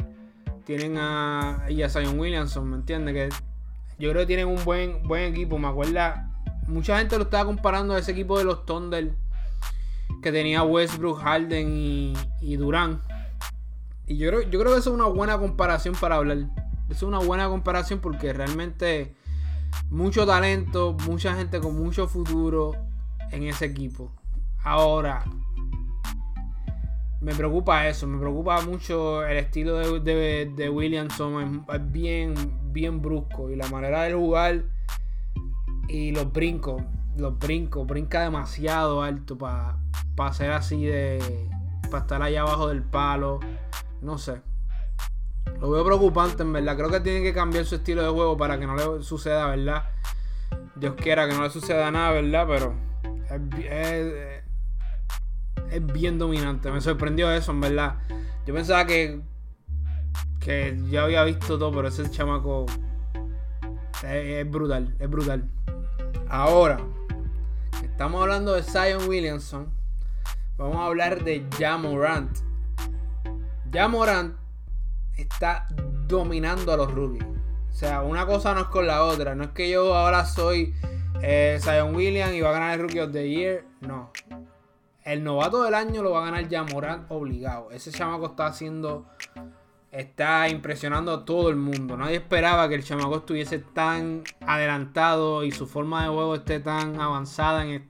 tienen 0.65 0.97
a, 0.97 1.65
y 1.69 1.81
a 1.83 1.89
Zion 1.89 2.19
Williamson, 2.19 2.69
¿me 2.69 2.77
entiendes? 2.77 3.13
Que 3.13 3.29
yo 3.99 4.09
creo 4.11 4.23
que 4.23 4.27
tienen 4.27 4.47
un 4.47 4.63
buen, 4.63 5.03
buen 5.03 5.23
equipo. 5.23 5.57
Me 5.57 5.67
acuerda, 5.67 6.31
mucha 6.67 6.97
gente 6.99 7.17
lo 7.17 7.23
estaba 7.23 7.45
comparando 7.45 7.93
a 7.93 7.99
ese 7.99 8.11
equipo 8.11 8.37
de 8.37 8.43
los 8.43 8.65
Thunder 8.65 9.13
que 10.21 10.31
tenía 10.31 10.63
Westbrook, 10.63 11.19
Harden 11.19 11.71
y, 11.77 12.13
y 12.41 12.55
Durán. 12.57 13.01
Y 14.07 14.17
yo 14.17 14.29
creo, 14.29 14.41
yo 14.43 14.59
creo 14.59 14.73
que 14.73 14.79
eso 14.79 14.89
es 14.89 14.95
una 14.95 15.05
buena 15.05 15.37
comparación 15.37 15.95
para 15.95 16.15
hablar. 16.15 16.37
Es 16.89 17.03
una 17.03 17.19
buena 17.19 17.47
comparación 17.49 17.99
porque 17.99 18.31
realmente 18.33 19.15
mucho 19.89 20.25
talento, 20.25 20.95
mucha 21.05 21.35
gente 21.35 21.59
con 21.59 21.77
mucho 21.77 22.07
futuro 22.07 22.75
en 23.31 23.43
ese 23.43 23.65
equipo. 23.65 24.11
Ahora, 24.63 25.25
me 27.21 27.33
preocupa 27.33 27.87
eso, 27.87 28.07
me 28.07 28.19
preocupa 28.19 28.61
mucho 28.61 29.25
el 29.25 29.37
estilo 29.37 29.99
de, 29.99 30.51
de, 30.55 30.69
Williamson, 30.69 31.65
es, 31.71 31.91
bien, 31.91 32.35
bien 32.71 33.01
brusco 33.01 33.49
y 33.49 33.55
la 33.55 33.67
manera 33.69 34.03
de 34.03 34.13
jugar 34.13 34.63
y 35.87 36.11
los 36.11 36.31
brincos, 36.31 36.83
los 37.17 37.37
brincos, 37.39 37.87
brinca 37.87 38.21
demasiado 38.21 39.01
alto 39.01 39.37
para 39.37 39.77
pa 40.15 40.31
ser 40.33 40.51
así 40.51 40.85
de, 40.85 41.19
para 41.89 42.03
estar 42.03 42.21
allá 42.21 42.41
abajo 42.41 42.67
del 42.67 42.83
palo, 42.83 43.39
no 44.01 44.17
sé. 44.17 44.41
Lo 45.59 45.71
veo 45.71 45.83
preocupante, 45.83 46.43
en 46.43 46.53
verdad. 46.53 46.75
Creo 46.75 46.89
que 46.91 46.99
tiene 46.99 47.23
que 47.23 47.33
cambiar 47.33 47.65
su 47.65 47.75
estilo 47.75 48.03
de 48.03 48.09
juego 48.09 48.37
para 48.37 48.59
que 48.59 48.67
no 48.67 48.75
le 48.75 49.01
suceda, 49.03 49.47
¿verdad? 49.47 49.85
Dios 50.75 50.93
quiera 50.95 51.27
que 51.27 51.33
no 51.33 51.43
le 51.43 51.49
suceda 51.49 51.89
nada, 51.89 52.11
¿verdad? 52.11 52.45
Pero 52.47 52.73
es 53.69 54.36
bien 55.81 56.17
dominante. 56.17 56.71
Me 56.71 56.81
sorprendió 56.81 57.31
eso, 57.31 57.51
en 57.51 57.61
verdad. 57.61 57.95
Yo 58.45 58.53
pensaba 58.53 58.85
que, 58.85 59.21
que 60.39 60.79
ya 60.89 61.03
había 61.03 61.23
visto 61.23 61.59
todo, 61.59 61.71
pero 61.71 61.89
ese 61.89 62.09
chamaco 62.09 62.65
es, 64.03 64.49
brutal, 64.49 64.95
es 64.99 65.09
brutal. 65.09 65.49
Ahora, 66.29 66.79
estamos 67.83 68.21
hablando 68.21 68.53
de 68.53 68.63
Zion 68.63 69.07
Williamson, 69.07 69.69
vamos 70.57 70.77
a 70.77 70.85
hablar 70.85 71.23
de 71.23 71.45
Jamorant. 71.57 72.37
Jamorant 73.71 74.35
está 75.17 75.67
dominando 76.07 76.71
a 76.71 76.77
los 76.77 76.93
rookies. 76.93 77.25
O 77.69 77.73
sea, 77.73 78.01
una 78.01 78.25
cosa 78.25 78.53
no 78.53 78.61
es 78.61 78.67
con 78.67 78.87
la 78.87 79.03
otra. 79.03 79.35
No 79.35 79.43
es 79.43 79.49
que 79.51 79.69
yo 79.69 79.93
ahora 79.93 80.25
soy 80.25 80.73
eh, 81.21 81.59
Zion 81.61 81.93
Williams 81.95 82.33
y 82.33 82.41
va 82.41 82.49
a 82.49 82.53
ganar 82.53 82.73
el 82.75 82.81
Rookie 82.81 82.99
of 82.99 83.11
the 83.11 83.29
Year. 83.29 83.65
No 83.81 84.11
el 85.07 85.23
novato 85.23 85.63
del 85.63 85.73
año 85.73 86.03
lo 86.03 86.11
va 86.11 86.21
a 86.21 86.25
ganar 86.25 86.49
ya 86.49 86.65
obligado. 87.07 87.71
Ese 87.71 87.91
chamaco 87.91 88.25
está 88.25 88.47
haciendo. 88.47 89.07
Está 89.89 90.49
impresionando 90.49 91.13
a 91.13 91.23
todo 91.23 91.49
el 91.49 91.55
mundo. 91.55 91.95
Nadie 91.95 92.17
esperaba 92.17 92.67
que 92.67 92.75
el 92.75 92.83
chamaco 92.83 93.15
estuviese 93.15 93.59
tan 93.59 94.23
adelantado 94.41 95.45
y 95.45 95.51
su 95.51 95.65
forma 95.65 96.03
de 96.03 96.09
juego 96.09 96.35
esté 96.35 96.59
tan 96.59 96.99
avanzada 96.99 97.65
en, 97.65 97.89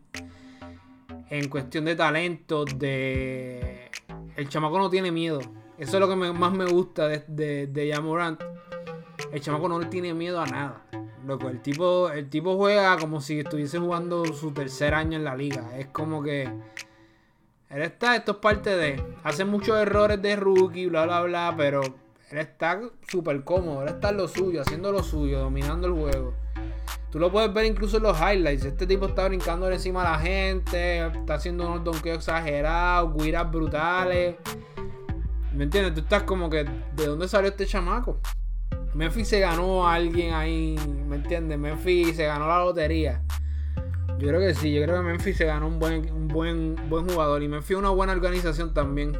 en 1.31 1.50
cuestión 1.50 1.86
de 1.86 1.95
talento. 1.95 2.65
De... 2.65 3.89
El 4.36 4.47
chamaco 4.47 4.77
no 4.77 4.91
tiene 4.91 5.12
miedo. 5.12 5.39
Eso 5.79 5.97
es 5.97 6.00
lo 6.00 6.07
que 6.07 6.15
más 6.15 6.53
me 6.53 6.65
gusta 6.65 7.07
de, 7.07 7.25
de, 7.27 7.65
de 7.65 7.91
Jamorant. 7.91 8.39
El 9.31 9.41
chamaco 9.41 9.67
no 9.67 9.79
le 9.79 9.88
tiene 9.88 10.13
miedo 10.13 10.39
a 10.39 10.45
nada. 10.45 10.86
Loco, 11.25 11.50
el 11.50 11.62
tipo, 11.63 12.12
el 12.12 12.29
tipo 12.29 12.55
juega 12.55 12.95
como 12.97 13.21
si 13.21 13.39
estuviese 13.39 13.79
jugando 13.79 14.24
su 14.33 14.51
tercer 14.51 14.93
año 14.93 15.17
en 15.17 15.24
la 15.24 15.36
liga. 15.36 15.75
Es 15.77 15.88
como 15.88 16.21
que 16.21 16.47
él 17.69 17.81
está, 17.81 18.15
esto 18.15 18.33
es 18.33 18.38
parte 18.38 18.75
de. 18.75 19.03
Hace 19.24 19.43
muchos 19.43 19.77
errores 19.77 20.21
de 20.21 20.36
rookie, 20.36 20.88
bla, 20.88 21.05
bla, 21.05 21.21
bla, 21.24 21.53
pero 21.57 21.81
él 22.31 22.38
está 22.38 22.79
súper 23.09 23.43
cómodo. 23.43 23.83
Él 23.83 23.89
está 23.89 24.09
en 24.09 24.17
lo 24.17 24.27
suyo, 24.27 24.62
haciendo 24.62 24.91
lo 24.91 25.03
suyo, 25.03 25.39
dominando 25.39 25.88
el 25.88 25.93
juego. 25.93 26.33
Tú 27.12 27.19
lo 27.19 27.31
puedes 27.31 27.53
ver 27.53 27.65
incluso 27.65 27.97
en 27.97 28.03
los 28.03 28.17
highlights. 28.19 28.65
Este 28.65 28.88
tipo 28.88 29.07
está 29.07 29.27
brincando 29.27 29.69
encima 29.69 30.01
a 30.01 30.12
la 30.12 30.19
gente, 30.19 31.07
está 31.07 31.36
haciendo 31.36 31.67
unos 31.67 31.83
donkeos 31.83 32.17
exagerados, 32.17 33.13
guiras 33.15 33.51
brutales. 33.51 34.36
¿Me 35.53 35.63
entiendes? 35.65 35.93
Tú 35.93 36.01
estás 36.01 36.24
como 36.24 36.50
que, 36.50 36.65
¿de 36.95 37.05
dónde 37.05 37.27
salió 37.27 37.50
este 37.50 37.65
chamaco? 37.65 38.19
Memphis 38.93 39.27
se 39.27 39.39
ganó 39.39 39.88
a 39.88 39.95
alguien 39.95 40.33
ahí, 40.33 40.75
¿me 41.07 41.17
entiendes? 41.17 41.57
Memphis 41.57 42.15
se 42.15 42.25
ganó 42.25 42.47
la 42.47 42.59
lotería. 42.59 43.21
Yo 44.19 44.27
creo 44.29 44.39
que 44.39 44.55
sí, 44.55 44.74
yo 44.74 44.81
creo 44.81 44.97
que 44.97 45.03
Memphis 45.03 45.38
se 45.38 45.45
ganó 45.45 45.67
un 45.67 45.77
buen, 45.77 46.12
un 46.12 46.27
buen, 46.27 46.75
buen 46.89 47.07
jugador 47.07 47.43
y 47.43 47.47
Memphis 47.47 47.77
una 47.77 47.89
buena 47.89 48.13
organización 48.13 48.74
también. 48.74 49.13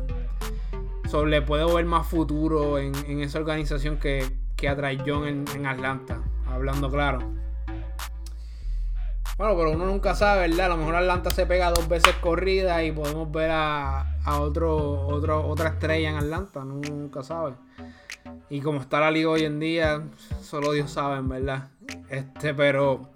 So, 1.07 1.25
le 1.25 1.41
puedo 1.41 1.75
ver 1.75 1.85
más 1.85 2.07
futuro 2.07 2.79
en, 2.79 2.93
esa 3.21 3.37
organización 3.37 3.97
que, 3.97 4.25
que 4.55 4.67
a 4.67 4.75
John 5.05 5.27
en, 5.27 5.65
Atlanta, 5.67 6.21
hablando 6.47 6.89
claro. 6.89 7.19
Bueno, 9.37 9.55
pero 9.55 9.71
uno 9.71 9.85
nunca 9.85 10.15
sabe, 10.15 10.47
¿verdad? 10.47 10.65
A 10.65 10.69
lo 10.69 10.77
mejor 10.77 10.95
Atlanta 10.95 11.29
se 11.29 11.45
pega 11.45 11.69
dos 11.69 11.87
veces 11.87 12.15
corrida 12.15 12.83
y 12.83 12.91
podemos 12.91 13.31
ver 13.31 13.51
a, 13.51 14.17
a 14.23 14.39
otro, 14.39 15.07
otro, 15.07 15.47
otra 15.47 15.69
estrella 15.69 16.09
en 16.09 16.15
Atlanta, 16.15 16.65
nunca 16.65 17.21
sabe. 17.21 17.53
Y 18.49 18.61
como 18.61 18.81
está 18.81 18.99
la 18.99 19.11
liga 19.11 19.29
hoy 19.29 19.43
en 19.43 19.59
día, 19.59 20.01
solo 20.41 20.71
Dios 20.71 20.91
sabe, 20.91 21.21
¿verdad? 21.21 21.69
Este, 22.09 22.53
pero 22.53 23.11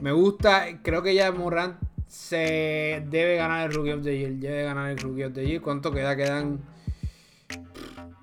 me 0.00 0.12
gusta, 0.12 0.66
creo 0.82 1.02
que 1.02 1.14
ya 1.14 1.30
Morant 1.32 1.76
se 2.06 3.04
debe 3.08 3.36
ganar 3.36 3.66
el 3.66 3.74
Rookie 3.74 3.92
of 3.92 4.02
the 4.02 4.18
Year. 4.18 4.32
Debe 4.32 4.62
ganar 4.64 4.90
el 4.90 4.98
Rookie 4.98 5.24
of 5.24 5.32
the 5.34 5.46
Year. 5.46 5.60
¿Cuánto 5.60 5.92
queda? 5.92 6.16
Quedan 6.16 6.60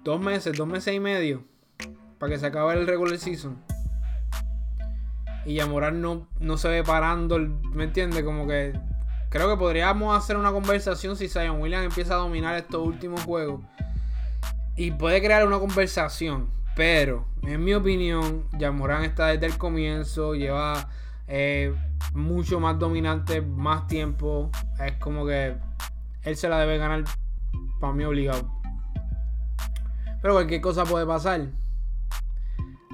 dos 0.04 0.20
meses, 0.20 0.56
dos 0.58 0.68
meses 0.68 0.94
y 0.94 1.00
medio 1.00 1.44
para 2.18 2.34
que 2.34 2.40
se 2.40 2.46
acabe 2.48 2.74
el 2.74 2.88
regular 2.88 3.18
season. 3.18 3.58
Y 5.46 5.56
ya 5.56 5.68
Morant 5.68 5.98
no, 5.98 6.28
no 6.40 6.58
se 6.58 6.70
ve 6.70 6.84
parando, 6.84 7.38
¿me 7.74 7.84
entiendes? 7.84 8.24
Como 8.24 8.48
que 8.48 8.74
creo 9.30 9.50
que 9.50 9.58
podríamos 9.58 10.18
hacer 10.18 10.38
una 10.38 10.52
conversación 10.52 11.18
si 11.18 11.28
Zion 11.28 11.62
Williams 11.62 11.86
empieza 11.86 12.16
a 12.16 12.18
dominar 12.18 12.56
estos 12.56 12.86
últimos 12.86 13.22
juegos. 13.24 13.62
Y 14.76 14.92
puede 14.92 15.22
crear 15.22 15.46
una 15.46 15.60
conversación. 15.60 16.50
Pero, 16.76 17.28
en 17.44 17.64
mi 17.64 17.74
opinión, 17.74 18.46
Morán 18.74 19.04
está 19.04 19.28
desde 19.28 19.46
el 19.46 19.58
comienzo, 19.58 20.36
lleva 20.36 20.90
eh, 21.28 21.74
mucho 22.14 22.60
más 22.60 22.78
dominante, 22.80 23.42
más 23.42 23.88
tiempo. 23.88 24.52
Es 24.80 24.94
como 24.94 25.26
que 25.26 25.58
él 26.24 26.36
se 26.36 26.50
la 26.50 26.60
debe 26.60 26.78
ganar 26.78 27.04
para 27.80 27.94
mí 27.94 28.04
obligado. 28.04 28.50
Pero 30.22 30.34
cualquier 30.34 30.62
cosa 30.62 30.86
puede 30.86 31.06
pasar. 31.06 31.50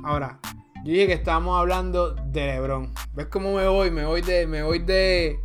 Ahora, 0.03 0.39
yo 0.83 0.91
dije 0.91 1.07
que 1.07 1.13
estábamos 1.13 1.59
hablando 1.59 2.13
de 2.15 2.47
LeBron. 2.47 2.91
¿Ves 3.13 3.27
cómo 3.27 3.55
me 3.55 3.67
voy? 3.67 3.91
Me 3.91 4.05
voy 4.05 4.21
de. 4.21 4.47
Me 4.47 4.63
voy 4.63 4.79
de. 4.79 5.39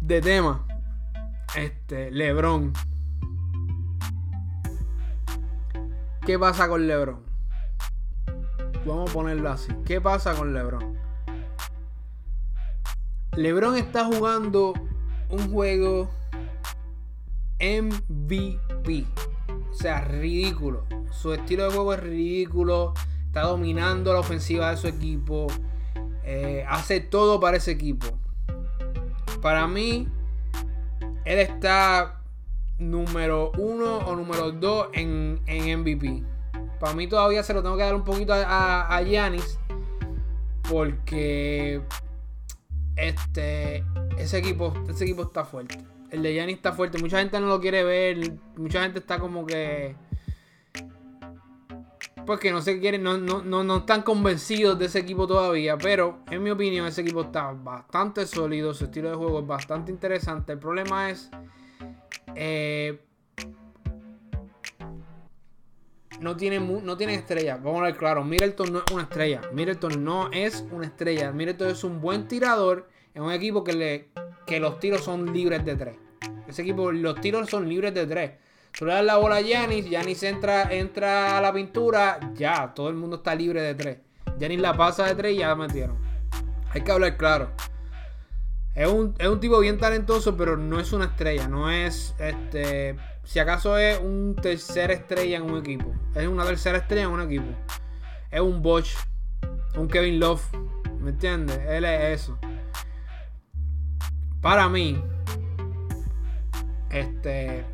De 0.00 0.20
tema. 0.20 0.66
Este. 1.56 2.10
LeBron. 2.10 2.72
¿Qué 6.26 6.38
pasa 6.38 6.68
con 6.68 6.86
LeBron? 6.86 7.22
Vamos 8.84 9.10
a 9.10 9.12
ponerlo 9.14 9.50
así. 9.50 9.72
¿Qué 9.86 10.00
pasa 10.00 10.34
con 10.34 10.52
LeBron? 10.52 10.97
LeBron 13.38 13.76
está 13.76 14.04
jugando 14.04 14.74
un 15.30 15.52
juego 15.52 16.10
MVP. 17.60 19.06
O 19.70 19.74
sea, 19.74 20.00
ridículo. 20.00 20.82
Su 21.12 21.32
estilo 21.32 21.62
de 21.62 21.70
juego 21.70 21.94
es 21.94 22.00
ridículo. 22.00 22.94
Está 23.26 23.42
dominando 23.42 24.12
la 24.12 24.18
ofensiva 24.18 24.72
de 24.72 24.76
su 24.76 24.88
equipo. 24.88 25.46
Eh, 26.24 26.64
hace 26.68 26.98
todo 26.98 27.38
para 27.38 27.58
ese 27.58 27.70
equipo. 27.70 28.08
Para 29.40 29.68
mí, 29.68 30.08
él 31.24 31.38
está 31.38 32.20
número 32.80 33.52
uno 33.56 33.98
o 33.98 34.16
número 34.16 34.50
dos 34.50 34.88
en, 34.94 35.40
MVP. 35.46 36.24
Para 36.80 36.92
mí 36.92 37.06
todavía 37.06 37.44
se 37.44 37.54
lo 37.54 37.62
tengo 37.62 37.76
que 37.76 37.84
dar 37.84 37.94
un 37.94 38.04
poquito 38.04 38.32
a 38.34 39.00
Giannis. 39.06 39.60
Porque 40.68 41.80
este, 42.98 43.84
ese 44.18 44.38
equipo, 44.38 44.74
ese 44.88 45.04
equipo 45.04 45.22
está 45.22 45.44
fuerte. 45.44 45.78
El 46.10 46.22
de 46.22 46.34
Giannis 46.34 46.56
está 46.56 46.72
fuerte. 46.72 46.98
Mucha 46.98 47.18
gente 47.18 47.38
no 47.40 47.46
lo 47.46 47.60
quiere 47.60 47.84
ver. 47.84 48.34
Mucha 48.56 48.82
gente 48.82 48.98
está 48.98 49.18
como 49.18 49.46
que. 49.46 49.94
pues 52.26 52.40
que 52.40 52.50
no 52.50 52.60
se 52.60 52.78
quieren, 52.80 53.02
no, 53.02 53.16
no, 53.18 53.42
no, 53.42 53.76
están 53.78 54.02
convencidos 54.02 54.78
de 54.78 54.86
ese 54.86 55.00
equipo 55.00 55.26
todavía. 55.26 55.76
Pero 55.78 56.20
en 56.30 56.42
mi 56.42 56.50
opinión, 56.50 56.86
ese 56.86 57.02
equipo 57.02 57.22
está 57.22 57.52
bastante 57.52 58.26
sólido. 58.26 58.74
Su 58.74 58.84
estilo 58.84 59.10
de 59.10 59.16
juego 59.16 59.40
es 59.40 59.46
bastante 59.46 59.92
interesante. 59.92 60.52
El 60.52 60.58
problema 60.58 61.10
es. 61.10 61.30
Eh, 62.34 62.98
no 66.20 66.36
tiene, 66.36 66.60
no 66.60 66.96
tiene 66.96 67.14
estrella. 67.14 67.56
Vamos 67.56 67.80
a 67.80 67.84
ver 67.84 67.96
claro. 67.96 68.24
Middleton 68.24 68.72
no 68.72 68.78
es 68.80 68.92
una 68.92 69.02
estrella. 69.02 69.42
Middleton 69.52 70.04
no 70.04 70.30
es 70.32 70.64
una 70.70 70.86
estrella. 70.86 71.32
Middleton 71.32 71.68
es 71.68 71.84
un 71.84 72.00
buen 72.00 72.28
tirador. 72.28 72.88
Es 73.14 73.20
un 73.20 73.32
equipo 73.32 73.64
que, 73.64 73.72
le, 73.72 74.08
que 74.46 74.60
los 74.60 74.78
tiros 74.80 75.02
son 75.02 75.32
libres 75.32 75.64
de 75.64 75.76
tres. 75.76 75.96
Ese 76.46 76.62
equipo, 76.62 76.92
los 76.92 77.20
tiros 77.20 77.48
son 77.48 77.68
libres 77.68 77.94
de 77.94 78.06
tres. 78.06 78.32
Tú 78.78 78.84
le 78.86 78.92
das 78.92 79.04
la 79.04 79.16
bola 79.16 79.36
a 79.36 79.40
Yanis, 79.40 79.88
Yanis 79.90 80.22
entra, 80.22 80.72
entra 80.72 81.36
a 81.36 81.40
la 81.40 81.52
pintura, 81.52 82.20
ya, 82.34 82.72
todo 82.74 82.88
el 82.88 82.94
mundo 82.94 83.16
está 83.16 83.34
libre 83.34 83.60
de 83.60 83.74
tres. 83.74 83.98
Yanis 84.38 84.60
la 84.60 84.76
pasa 84.76 85.04
de 85.06 85.14
tres 85.14 85.34
y 85.34 85.38
ya 85.38 85.48
la 85.48 85.56
metieron. 85.56 85.96
Hay 86.70 86.82
que 86.82 86.92
hablar 86.92 87.16
claro. 87.16 87.50
Es 88.74 88.86
un, 88.86 89.40
tipo 89.40 89.58
bien 89.58 89.78
talentoso, 89.78 90.36
pero 90.36 90.56
no 90.56 90.78
es 90.78 90.92
una 90.92 91.06
estrella. 91.06 91.48
No 91.48 91.70
es, 91.70 92.14
este, 92.20 92.96
si 93.28 93.40
acaso 93.40 93.76
es 93.76 94.00
un 94.00 94.34
tercera 94.40 94.94
estrella 94.94 95.36
en 95.36 95.42
un 95.42 95.58
equipo. 95.58 95.92
Es 96.14 96.26
una 96.26 96.46
tercera 96.46 96.78
estrella 96.78 97.02
en 97.02 97.10
un 97.10 97.20
equipo. 97.20 97.54
Es 98.30 98.40
un 98.40 98.62
Bosch, 98.62 98.96
un 99.76 99.86
Kevin 99.86 100.18
Love. 100.18 100.42
¿Me 100.98 101.10
entiendes? 101.10 101.60
Él 101.68 101.84
es 101.84 102.22
eso. 102.22 102.38
Para 104.40 104.70
mí, 104.70 104.98
este 106.88 107.66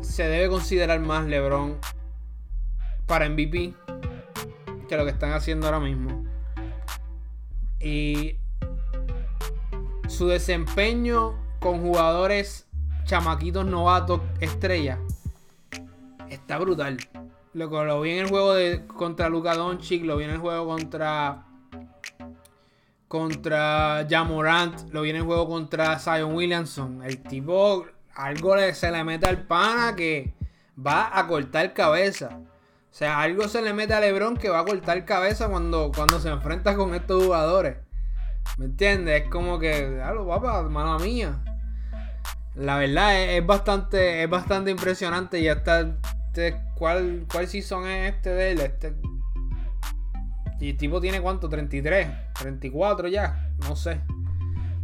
se 0.00 0.24
debe 0.24 0.48
considerar 0.48 0.98
más 0.98 1.26
LeBron 1.26 1.78
para 3.06 3.28
MVP 3.28 3.72
que 4.88 4.96
lo 4.96 5.04
que 5.04 5.12
están 5.12 5.30
haciendo 5.30 5.66
ahora 5.66 5.78
mismo. 5.78 6.24
Y 7.78 8.36
su 10.08 10.26
desempeño 10.26 11.45
con 11.66 11.80
jugadores 11.80 12.68
chamaquitos 13.06 13.66
novatos 13.66 14.20
estrella 14.38 15.00
está 16.30 16.58
brutal. 16.58 16.96
Lo, 17.54 18.00
vi 18.02 18.12
en 18.12 18.18
el 18.18 18.28
juego 18.28 18.54
de, 18.54 18.86
contra 18.86 19.28
Luka 19.28 19.56
Doncic, 19.56 20.04
lo 20.04 20.16
vi 20.16 20.26
en 20.26 20.30
el 20.30 20.38
juego 20.38 20.64
contra 20.64 21.44
contra 23.08 24.06
Jamorant, 24.08 24.92
lo 24.92 25.02
vi 25.02 25.10
en 25.10 25.16
el 25.16 25.22
juego 25.24 25.48
contra 25.48 25.98
Zion 25.98 26.36
Williamson. 26.36 27.02
El 27.02 27.20
tipo 27.24 27.84
algo 28.14 28.54
se 28.72 28.92
le 28.92 29.02
mete 29.02 29.26
al 29.26 29.42
pana 29.42 29.96
que 29.96 30.34
va 30.78 31.18
a 31.18 31.26
cortar 31.26 31.74
cabeza. 31.74 32.38
O 32.38 32.94
sea, 32.94 33.20
algo 33.20 33.48
se 33.48 33.60
le 33.60 33.72
mete 33.72 33.92
a 33.92 33.98
Lebron 33.98 34.36
que 34.36 34.50
va 34.50 34.60
a 34.60 34.64
cortar 34.64 35.04
cabeza 35.04 35.48
cuando, 35.48 35.90
cuando 35.92 36.20
se 36.20 36.28
enfrenta 36.28 36.76
con 36.76 36.94
estos 36.94 37.24
jugadores. 37.24 37.78
¿Me 38.56 38.66
entiendes? 38.66 39.24
Es 39.24 39.28
como 39.28 39.58
que, 39.58 40.00
papá, 40.28 40.62
mala 40.62 40.98
mía. 41.00 41.42
La 42.56 42.78
verdad 42.78 43.22
es, 43.22 43.46
bastante 43.46 44.22
es 44.22 44.30
bastante 44.30 44.70
impresionante. 44.70 45.38
Y 45.40 45.48
hasta 45.48 45.96
este, 46.28 46.60
¿cuál, 46.74 47.26
¿cuál 47.30 47.46
season 47.46 47.86
es 47.86 48.14
este 48.14 48.30
de 48.30 48.50
él? 48.52 48.60
Este, 48.60 48.94
y 50.58 50.70
el 50.70 50.76
tipo 50.76 51.00
tiene 51.00 51.20
cuánto? 51.20 51.48
33, 51.48 52.08
34 52.38 53.08
ya, 53.08 53.50
no 53.58 53.76
sé. 53.76 54.00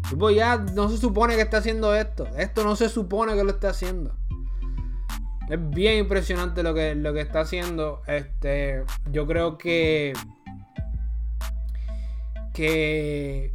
Tipo, 0.08 0.30
ya 0.30 0.58
no 0.58 0.90
se 0.90 0.98
supone 0.98 1.36
que 1.36 1.42
está 1.42 1.58
haciendo 1.58 1.94
esto. 1.94 2.26
Esto 2.36 2.64
no 2.64 2.76
se 2.76 2.88
supone 2.88 3.34
que 3.34 3.44
lo 3.44 3.50
esté 3.50 3.68
haciendo. 3.68 4.14
Es 5.48 5.70
bien 5.70 5.98
impresionante 5.98 6.62
lo 6.62 6.74
que, 6.74 6.94
lo 6.94 7.14
que 7.14 7.20
está 7.20 7.40
haciendo. 7.40 8.02
Este, 8.06 8.84
yo 9.10 9.26
creo 9.26 9.56
que. 9.56 10.12
Que 12.52 13.54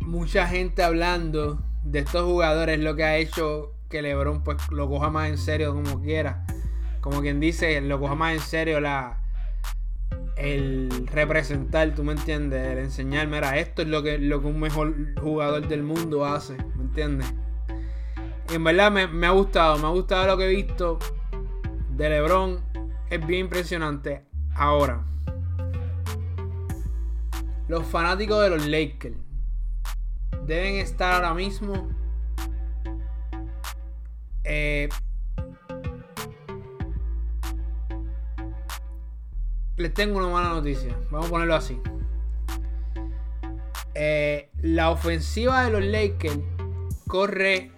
mucha 0.00 0.46
gente 0.46 0.82
hablando 0.82 1.64
de 1.84 2.00
estos 2.00 2.24
jugadores 2.24 2.78
lo 2.80 2.96
que 2.96 3.04
ha 3.04 3.16
hecho 3.16 3.74
que 3.88 4.02
LeBron 4.02 4.42
pues 4.42 4.56
lo 4.70 4.88
coja 4.88 5.10
más 5.10 5.28
en 5.28 5.38
serio 5.38 5.74
como 5.74 6.02
quiera. 6.02 6.46
Como 7.00 7.20
quien 7.20 7.40
dice, 7.40 7.80
lo 7.80 7.98
coja 8.00 8.14
más 8.14 8.34
en 8.34 8.40
serio 8.40 8.80
la, 8.80 9.20
el 10.36 11.08
representar, 11.08 11.94
tú 11.94 12.04
me 12.04 12.12
entiendes, 12.12 12.66
el 12.66 12.78
enseñarme, 12.78 13.38
era 13.38 13.58
esto 13.58 13.82
es 13.82 13.88
lo 13.88 14.02
que, 14.02 14.18
lo 14.18 14.40
que 14.40 14.46
un 14.46 14.60
mejor 14.60 14.94
jugador 15.20 15.66
del 15.66 15.82
mundo 15.82 16.24
hace, 16.24 16.56
¿me 16.76 16.84
entiendes? 16.84 17.32
en 18.54 18.64
verdad 18.64 18.92
me, 18.92 19.26
ha 19.26 19.30
gustado, 19.30 19.78
me 19.78 19.86
ha 19.86 19.90
gustado 19.90 20.26
lo 20.26 20.36
que 20.36 20.44
he 20.44 20.54
visto 20.54 20.98
de 21.90 22.08
LeBron, 22.08 22.60
es 23.08 23.26
bien 23.26 23.46
impresionante. 23.46 24.26
Ahora, 24.54 25.04
los 27.68 27.86
fanáticos 27.86 28.42
de 28.42 28.50
los 28.50 28.66
Lakers 28.66 29.16
deben 30.46 30.76
estar 30.76 31.14
ahora 31.14 31.34
mismo 31.34 31.88
eh, 34.44 34.88
les 39.76 39.94
tengo 39.94 40.18
una 40.18 40.28
mala 40.28 40.50
noticia. 40.50 40.96
Vamos 41.10 41.28
a 41.28 41.30
ponerlo 41.30 41.54
así. 41.54 41.80
Eh, 43.94 44.50
la 44.60 44.90
ofensiva 44.90 45.64
de 45.64 45.70
los 45.70 45.84
Lakers 45.84 46.38
corre, 47.06 47.70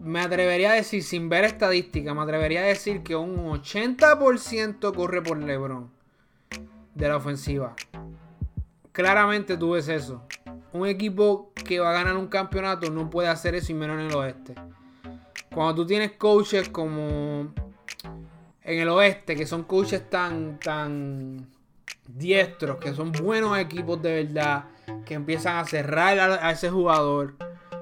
me 0.00 0.20
atrevería 0.20 0.72
a 0.72 0.74
decir, 0.74 1.02
sin 1.02 1.28
ver 1.28 1.44
estadística, 1.44 2.12
me 2.14 2.22
atrevería 2.22 2.60
a 2.60 2.64
decir 2.64 3.02
que 3.02 3.16
un 3.16 3.36
80% 3.36 4.94
corre 4.94 5.22
por 5.22 5.38
LeBron 5.38 5.90
de 6.94 7.08
la 7.08 7.16
ofensiva. 7.16 7.74
Claramente 8.92 9.56
tú 9.56 9.70
ves 9.70 9.88
eso. 9.88 10.26
Un 10.72 10.86
equipo 10.86 11.52
que 11.54 11.80
va 11.80 11.90
a 11.90 11.92
ganar 11.92 12.16
un 12.16 12.28
campeonato 12.28 12.90
no 12.90 13.10
puede 13.10 13.28
hacer 13.28 13.54
eso 13.54 13.72
y 13.72 13.74
menos 13.74 14.00
en 14.00 14.06
el 14.06 14.14
oeste. 14.14 14.54
Cuando 15.54 15.74
tú 15.74 15.86
tienes 15.86 16.12
coaches 16.12 16.68
como 16.70 17.52
en 18.62 18.78
el 18.78 18.88
oeste, 18.88 19.36
que 19.36 19.46
son 19.46 19.64
coaches 19.64 20.08
tan, 20.08 20.58
tan 20.58 21.48
diestros, 22.08 22.78
que 22.78 22.94
son 22.94 23.12
buenos 23.12 23.58
equipos 23.58 24.00
de 24.00 24.24
verdad, 24.24 24.64
que 25.04 25.14
empiezan 25.14 25.56
a 25.56 25.64
cerrar 25.64 26.18
a, 26.18 26.50
ese 26.50 26.70
jugador. 26.70 27.34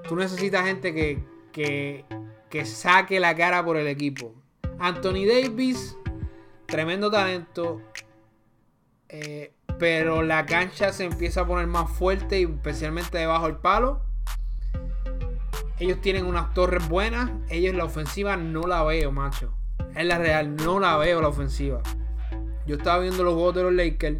Tú 0.09 0.17
necesitas 0.17 0.67
gente 0.67 0.93
que, 0.93 1.23
que, 1.53 2.05
que 2.49 2.65
saque 2.65 3.21
la 3.21 3.37
cara 3.37 3.65
por 3.65 3.77
el 3.77 3.87
equipo. 3.87 4.35
Anthony 4.79 5.27
Davis, 5.27 5.97
tremendo 6.67 7.11
talento. 7.11 7.83
Eh, 9.09 9.53
pero 9.81 10.23
la 10.23 10.47
cancha 10.47 10.93
se 10.93 11.05
empieza 11.05 11.41
a 11.41 11.47
poner 11.47 11.67
más 11.67 11.91
fuerte, 11.91 12.43
especialmente 12.43 13.19
debajo 13.19 13.47
del 13.47 13.57
palo. 13.57 14.03
Ellos 15.81 16.01
tienen 16.01 16.27
unas 16.27 16.55
torres 16.55 16.89
buenas. 16.89 17.31
Ellos 17.49 17.75
la 17.75 17.85
ofensiva 17.85 18.37
no 18.37 18.69
la 18.69 18.85
veo, 18.85 19.11
macho 19.11 19.53
es 19.95 20.07
la 20.07 20.19
real. 20.19 20.57
No 20.57 20.81
la 20.81 20.97
veo 20.97 21.21
la 21.21 21.29
ofensiva. 21.29 21.83
Yo 22.67 22.77
estaba 22.77 23.01
viendo 23.01 23.25
los 23.25 23.35
juegos 23.35 23.55
de 23.55 23.63
los 23.63 23.73
Lakers. 23.73 24.19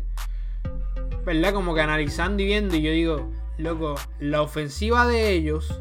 ¿Verdad? 1.25 1.53
Como 1.53 1.75
que 1.75 1.81
analizando 1.81 2.43
y 2.43 2.47
viendo. 2.47 2.77
Y 2.77 2.83
yo 2.83 2.91
digo, 2.91 3.31
loco, 3.59 3.95
la 4.19 4.43
ofensiva 4.43 5.07
de 5.07 5.31
ellos 5.31 5.81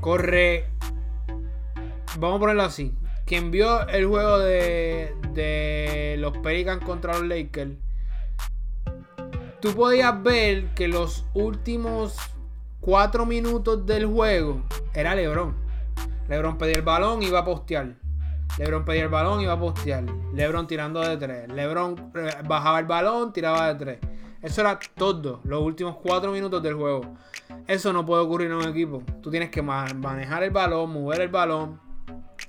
corre. 0.00 0.66
Vamos 2.18 2.36
a 2.36 2.40
ponerlo 2.40 2.62
así. 2.62 2.94
Quien 3.24 3.50
vio 3.50 3.86
el 3.88 4.06
juego 4.06 4.38
de, 4.38 5.14
de 5.32 6.16
los 6.18 6.36
Pelicans 6.38 6.84
contra 6.84 7.18
los 7.18 7.26
Lakers. 7.26 7.72
Tú 9.66 9.74
podías 9.74 10.22
ver 10.22 10.72
que 10.74 10.86
los 10.86 11.24
últimos 11.34 12.16
cuatro 12.80 13.26
minutos 13.26 13.84
del 13.84 14.06
juego 14.06 14.62
era 14.94 15.16
LeBron. 15.16 15.56
LeBron 16.28 16.56
pedía 16.56 16.76
el 16.76 16.82
balón 16.82 17.20
y 17.20 17.26
iba 17.26 17.40
a 17.40 17.44
postear. 17.44 17.96
LeBron 18.58 18.84
pedía 18.84 19.02
el 19.02 19.08
balón 19.08 19.40
y 19.40 19.42
iba 19.42 19.54
a 19.54 19.58
postear. 19.58 20.04
LeBron 20.32 20.68
tirando 20.68 21.00
de 21.00 21.16
tres. 21.16 21.48
LeBron 21.48 22.12
eh, 22.14 22.30
bajaba 22.46 22.78
el 22.78 22.86
balón, 22.86 23.32
tiraba 23.32 23.74
de 23.74 23.74
tres. 23.74 23.98
Eso 24.40 24.60
era 24.60 24.78
todo, 24.94 25.40
los 25.42 25.60
últimos 25.62 25.96
cuatro 25.96 26.30
minutos 26.30 26.62
del 26.62 26.74
juego. 26.74 27.16
Eso 27.66 27.92
no 27.92 28.06
puede 28.06 28.22
ocurrir 28.22 28.52
en 28.52 28.58
un 28.58 28.68
equipo. 28.68 29.02
Tú 29.20 29.32
tienes 29.32 29.50
que 29.50 29.62
manejar 29.62 30.44
el 30.44 30.52
balón, 30.52 30.92
mover 30.92 31.22
el 31.22 31.28
balón. 31.28 31.80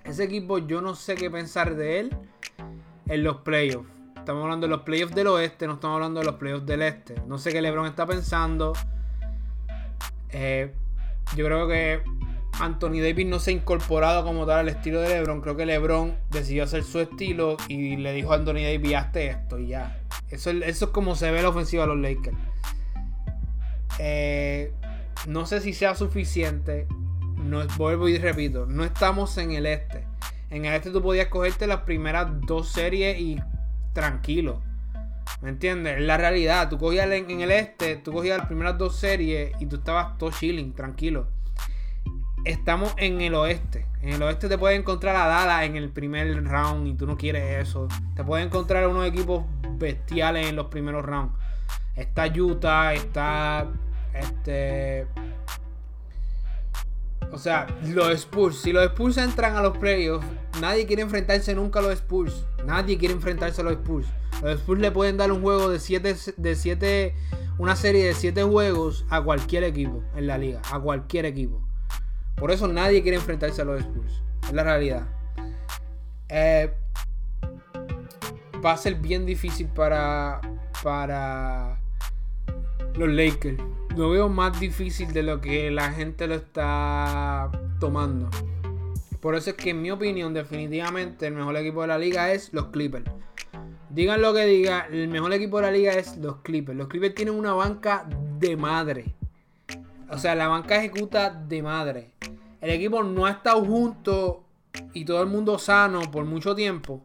Ese 0.03 0.25
equipo, 0.25 0.59
yo 0.59 0.81
no 0.81 0.93
sé 0.93 1.15
qué 1.15 1.31
pensar 1.31 1.75
de 1.75 1.99
él 1.99 2.15
en 3.07 3.23
los 3.23 3.37
playoffs. 3.37 3.96
Estamos 4.27 4.43
hablando 4.43 4.67
de 4.67 4.71
los 4.71 4.81
playoffs 4.81 5.15
del 5.15 5.27
oeste, 5.27 5.67
no 5.67 5.75
estamos 5.75 5.95
hablando 5.95 6.19
de 6.19 6.25
los 6.25 6.35
playoffs 6.35 6.65
del 6.65 6.81
este. 6.81 7.15
No 7.27 7.37
sé 7.37 7.53
qué 7.53 7.61
LeBron 7.61 7.85
está 7.85 8.05
pensando. 8.05 8.73
Eh, 10.31 10.73
yo 11.37 11.45
creo 11.45 11.65
que 11.65 12.01
Anthony 12.59 12.99
Davis 12.99 13.25
no 13.25 13.39
se 13.39 13.51
ha 13.51 13.53
incorporado 13.53 14.25
como 14.25 14.45
tal 14.45 14.59
al 14.59 14.67
estilo 14.67 14.99
de 14.99 15.07
LeBron. 15.07 15.39
Creo 15.39 15.55
que 15.55 15.65
LeBron 15.65 16.17
decidió 16.29 16.65
hacer 16.65 16.83
su 16.83 16.99
estilo 16.99 17.55
y 17.69 17.95
le 17.95 18.11
dijo 18.11 18.33
a 18.33 18.35
Anthony 18.35 18.65
Davis, 18.65 18.95
hazte 18.95 19.27
esto 19.27 19.59
y 19.59 19.67
ya. 19.67 19.97
Eso, 20.29 20.49
eso 20.49 20.85
es 20.85 20.91
como 20.91 21.15
se 21.15 21.31
ve 21.31 21.41
la 21.41 21.47
ofensiva 21.47 21.83
de 21.83 21.95
los 21.95 21.97
Lakers. 21.97 22.37
Eh, 23.97 24.73
no 25.25 25.45
sé 25.45 25.61
si 25.61 25.71
sea 25.71 25.95
suficiente. 25.95 26.85
No, 27.37 27.65
vuelvo 27.77 28.09
y 28.09 28.17
repito, 28.17 28.65
no 28.65 28.83
estamos 28.83 29.37
en 29.37 29.53
el 29.53 29.67
este. 29.67 30.05
En 30.49 30.65
el 30.65 30.73
este 30.73 30.91
tú 30.91 31.01
podías 31.01 31.27
cogerte 31.27 31.65
las 31.65 31.83
primeras 31.83 32.27
dos 32.45 32.67
series 32.67 33.21
y 33.21 33.39
tranquilo. 33.93 34.61
¿Me 35.41 35.49
entiendes? 35.49 36.01
La 36.01 36.17
realidad, 36.17 36.69
tú 36.69 36.77
cogías 36.77 37.09
en 37.11 37.41
el 37.41 37.51
este, 37.51 37.97
tú 37.97 38.11
cogías 38.11 38.37
las 38.37 38.47
primeras 38.47 38.77
dos 38.77 38.95
series 38.95 39.51
y 39.59 39.65
tú 39.67 39.77
estabas 39.77 40.17
todo 40.17 40.31
chilling, 40.31 40.73
tranquilo. 40.73 41.27
Estamos 42.45 42.93
en 42.97 43.21
el 43.21 43.35
oeste. 43.35 43.85
En 44.01 44.09
el 44.09 44.23
oeste 44.23 44.47
te 44.47 44.57
puedes 44.57 44.79
encontrar 44.79 45.15
a 45.15 45.27
Dallas 45.27 45.63
en 45.63 45.75
el 45.75 45.89
primer 45.89 46.43
round 46.45 46.87
y 46.87 46.93
tú 46.93 47.05
no 47.05 47.17
quieres 47.17 47.67
eso. 47.67 47.87
Te 48.15 48.23
puedes 48.23 48.45
encontrar 48.45 48.87
unos 48.87 49.05
equipos 49.05 49.43
bestiales 49.73 50.47
en 50.47 50.55
los 50.55 50.67
primeros 50.67 51.05
rounds. 51.05 51.33
Está 51.95 52.27
Utah, 52.27 52.93
está 52.93 53.67
este 54.13 55.07
o 57.31 57.37
sea, 57.37 57.67
los 57.83 58.09
Spurs, 58.11 58.57
si 58.61 58.71
los 58.71 58.83
Spurs 58.85 59.17
entran 59.17 59.55
a 59.55 59.61
los 59.61 59.77
playoffs, 59.77 60.25
nadie 60.61 60.85
quiere 60.85 61.01
enfrentarse 61.01 61.53
nunca 61.55 61.79
a 61.79 61.81
los 61.81 61.93
Spurs. 61.93 62.45
Nadie 62.65 62.97
quiere 62.97 63.13
enfrentarse 63.13 63.61
a 63.61 63.63
los 63.63 63.73
Spurs. 63.73 64.07
Los 64.41 64.59
Spurs 64.59 64.81
le 64.81 64.91
pueden 64.91 65.17
dar 65.17 65.31
un 65.31 65.41
juego 65.41 65.69
de 65.69 65.79
7 65.79 66.15
de 66.37 66.55
siete, 66.55 67.15
una 67.57 67.75
serie 67.75 68.05
de 68.05 68.13
7 68.13 68.43
juegos 68.43 69.05
a 69.09 69.21
cualquier 69.21 69.63
equipo 69.63 70.03
en 70.15 70.27
la 70.27 70.37
liga, 70.37 70.61
a 70.71 70.79
cualquier 70.79 71.25
equipo. 71.25 71.61
Por 72.35 72.51
eso 72.51 72.67
nadie 72.67 73.01
quiere 73.01 73.17
enfrentarse 73.17 73.61
a 73.61 73.65
los 73.65 73.81
Spurs. 73.81 74.21
Es 74.43 74.53
la 74.53 74.63
realidad. 74.63 75.07
Eh, 76.29 76.73
va 78.63 78.73
a 78.73 78.77
ser 78.77 78.95
bien 78.95 79.25
difícil 79.25 79.67
para 79.67 80.41
para 80.83 81.79
los 82.95 83.09
Lakers 83.09 83.61
lo 83.97 84.11
veo 84.11 84.29
más 84.29 84.59
difícil 84.59 85.11
de 85.11 85.23
lo 85.23 85.41
que 85.41 85.71
la 85.71 85.91
gente 85.91 86.27
lo 86.27 86.35
está 86.35 87.49
tomando. 87.79 88.29
Por 89.19 89.33
eso 89.33 89.49
es 89.49 89.55
que 89.55 89.71
en 89.71 89.81
mi 89.81 89.89
opinión 89.89 90.35
definitivamente 90.35 91.25
el 91.25 91.33
mejor 91.33 91.57
equipo 91.57 91.81
de 91.81 91.87
la 91.87 91.97
liga 91.97 92.31
es 92.31 92.53
los 92.53 92.67
Clippers. 92.67 93.09
Digan 93.89 94.21
lo 94.21 94.33
que 94.35 94.45
digan, 94.45 94.93
el 94.93 95.07
mejor 95.07 95.33
equipo 95.33 95.57
de 95.57 95.63
la 95.63 95.71
liga 95.71 95.93
es 95.93 96.15
los 96.17 96.37
Clippers. 96.37 96.77
Los 96.77 96.87
Clippers 96.87 97.15
tienen 97.15 97.33
una 97.33 97.53
banca 97.53 98.07
de 98.39 98.55
madre. 98.55 99.15
O 100.11 100.19
sea, 100.19 100.35
la 100.35 100.47
banca 100.47 100.75
ejecuta 100.77 101.31
de 101.31 101.63
madre. 101.63 102.11
El 102.61 102.69
equipo 102.69 103.01
no 103.01 103.25
ha 103.25 103.31
estado 103.31 103.65
junto 103.65 104.43
y 104.93 105.05
todo 105.05 105.23
el 105.23 105.27
mundo 105.27 105.57
sano 105.57 106.01
por 106.11 106.23
mucho 106.25 106.53
tiempo. 106.53 107.03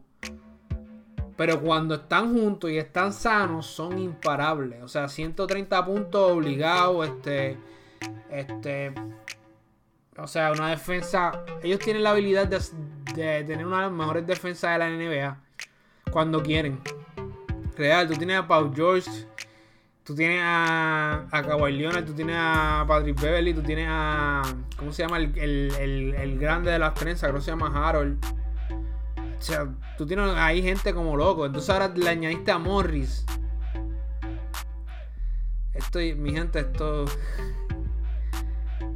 Pero 1.35 1.61
cuando 1.61 1.95
están 1.95 2.33
juntos 2.33 2.69
y 2.69 2.77
están 2.77 3.11
sanos, 3.11 3.65
son 3.65 3.97
imparables. 3.97 4.83
O 4.83 4.87
sea, 4.87 5.07
130 5.07 5.85
puntos 5.85 6.31
obligados. 6.31 7.07
Este. 7.07 7.57
Este. 8.29 8.93
O 10.17 10.27
sea, 10.27 10.51
una 10.51 10.69
defensa. 10.69 11.43
Ellos 11.63 11.79
tienen 11.79 12.03
la 12.03 12.11
habilidad 12.11 12.47
de, 12.47 12.59
tener 13.43 13.65
una 13.65 13.77
de 13.77 13.83
las 13.83 13.91
mejores 13.91 14.27
defensas 14.27 14.71
de 14.73 14.77
la 14.77 14.89
NBA. 14.89 15.37
Cuando 16.11 16.43
quieren. 16.43 16.79
Real, 17.75 18.07
tú 18.07 18.13
tienes 18.15 18.37
a 18.37 18.47
Paul 18.47 18.71
George. 18.75 19.09
Tú 20.03 20.13
tienes 20.13 20.41
a, 20.43 21.25
a 21.31 21.43
Kawhi 21.43 21.71
Leonard, 21.71 22.05
tú 22.05 22.13
tienes 22.13 22.35
a 22.37 22.83
Patrick 22.85 23.19
Beverly, 23.19 23.53
tú 23.53 23.63
tienes 23.63 23.87
a. 23.89 24.41
¿Cómo 24.77 24.91
se 24.91 25.01
llama? 25.01 25.17
El, 25.17 25.33
el, 25.37 26.13
el 26.13 26.37
grande 26.37 26.71
de 26.71 26.77
las 26.77 26.93
trenzas, 26.93 27.29
creo 27.29 27.39
que 27.39 27.45
se 27.45 27.51
llama 27.51 27.71
Harold. 27.73 28.42
O 29.43 29.45
sea, 29.45 29.67
tú 29.97 30.05
tienes 30.05 30.33
ahí 30.37 30.61
gente 30.61 30.93
como 30.93 31.17
loco. 31.17 31.45
Entonces 31.45 31.69
ahora 31.69 31.89
le 31.89 32.09
añadiste 32.09 32.49
a 32.49 32.59
Morris. 32.59 33.25
Esto, 35.73 35.99
mi 35.99 36.31
gente, 36.31 36.61
esto. 36.61 37.03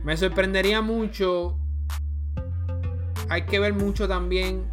Me 0.05 0.15
sorprendería 0.15 0.81
mucho. 0.81 1.59
Hay 3.27 3.45
que 3.45 3.59
ver 3.59 3.73
mucho 3.73 4.07
también 4.07 4.71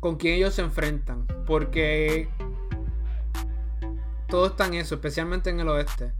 con 0.00 0.16
quién 0.16 0.34
ellos 0.34 0.54
se 0.54 0.62
enfrentan. 0.62 1.28
Porque 1.46 2.28
todo 4.26 4.46
está 4.46 4.66
en 4.66 4.74
eso, 4.74 4.96
especialmente 4.96 5.50
en 5.50 5.60
el 5.60 5.68
oeste. 5.68 6.10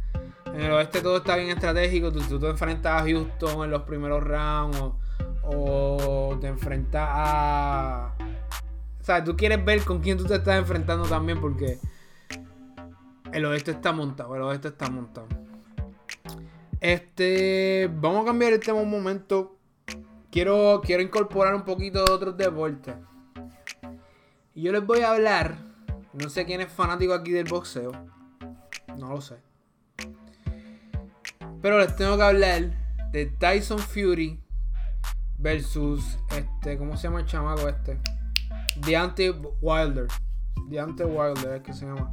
En 0.46 0.60
el 0.60 0.70
oeste 0.70 1.00
todo 1.00 1.16
está 1.16 1.34
bien 1.34 1.48
estratégico. 1.48 2.12
Tú, 2.12 2.20
tú 2.20 2.38
te 2.38 2.48
enfrentas 2.48 3.02
a 3.02 3.04
Houston 3.04 3.64
en 3.64 3.72
los 3.72 3.82
primeros 3.82 4.22
rounds. 4.22 5.03
O, 5.46 6.36
te 6.40 6.48
enfrentas 6.48 7.06
a. 7.08 8.14
O 9.00 9.04
sea, 9.04 9.22
tú 9.22 9.36
quieres 9.36 9.64
ver 9.64 9.84
con 9.84 10.00
quién 10.00 10.16
tú 10.16 10.24
te 10.24 10.36
estás 10.36 10.58
enfrentando 10.58 11.06
también 11.06 11.40
porque 11.40 11.78
el 13.32 13.44
oeste 13.44 13.72
está 13.72 13.92
montado, 13.92 14.34
el 14.36 14.42
oeste 14.42 14.68
está 14.68 14.88
montado. 14.88 15.26
Este, 16.80 17.90
vamos 17.92 18.22
a 18.22 18.26
cambiar 18.26 18.52
el 18.52 18.60
tema 18.60 18.80
un 18.80 18.90
momento. 18.90 19.56
Quiero, 20.30 20.80
quiero 20.84 21.02
incorporar 21.02 21.54
un 21.54 21.62
poquito 21.62 22.04
de 22.04 22.10
otros 22.10 22.36
deportes. 22.36 22.94
Y 24.54 24.62
yo 24.62 24.72
les 24.72 24.84
voy 24.84 25.00
a 25.00 25.10
hablar, 25.10 25.56
no 26.12 26.28
sé 26.28 26.44
quién 26.44 26.60
es 26.60 26.70
fanático 26.70 27.12
aquí 27.12 27.32
del 27.32 27.48
boxeo, 27.48 27.90
no 28.96 29.08
lo 29.08 29.20
sé. 29.20 29.36
Pero 31.60 31.78
les 31.78 31.96
tengo 31.96 32.16
que 32.16 32.22
hablar 32.22 33.10
de 33.10 33.26
Tyson 33.26 33.78
Fury 33.78 34.43
versus 35.44 36.18
este, 36.34 36.78
¿cómo 36.78 36.96
se 36.96 37.02
llama 37.06 37.20
el 37.20 37.26
chamaco 37.26 37.68
este? 37.68 38.00
Deante 38.76 39.30
Wilder. 39.60 40.06
Deante 40.68 41.04
Wilder 41.04 41.56
es 41.56 41.62
que 41.62 41.74
se 41.74 41.84
llama. 41.84 42.10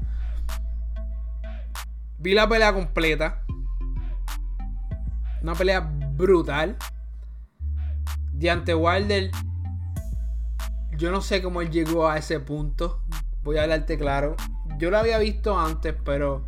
Vi 2.19 2.33
la 2.33 2.49
pelea 2.49 2.73
completa. 2.73 3.43
Una 5.41 5.55
pelea 5.55 5.79
brutal. 5.79 6.77
Deante 8.33 8.75
Wilder. 8.75 9.31
Yo 10.97 11.09
no 11.09 11.21
sé 11.21 11.41
cómo 11.41 11.61
él 11.61 11.71
llegó 11.71 12.09
a 12.09 12.17
ese 12.17 12.41
punto. 12.41 13.01
Voy 13.43 13.57
a 13.57 13.63
hablarte 13.63 13.97
claro. 13.97 14.35
Yo 14.77 14.91
lo 14.91 14.97
había 14.97 15.17
visto 15.19 15.57
antes, 15.57 15.95
pero 16.03 16.47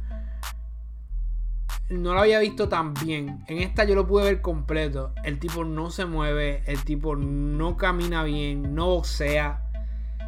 no 1.89 2.13
lo 2.13 2.21
había 2.21 2.39
visto 2.39 2.69
tan 2.69 2.93
bien. 2.93 3.43
En 3.47 3.59
esta 3.59 3.83
yo 3.83 3.95
lo 3.95 4.07
pude 4.07 4.25
ver 4.25 4.41
completo. 4.41 5.13
El 5.23 5.39
tipo 5.39 5.63
no 5.63 5.89
se 5.89 6.05
mueve, 6.05 6.63
el 6.65 6.83
tipo 6.83 7.15
no 7.15 7.77
camina 7.77 8.23
bien, 8.23 8.75
no 8.75 8.87
boxea. 8.87 9.61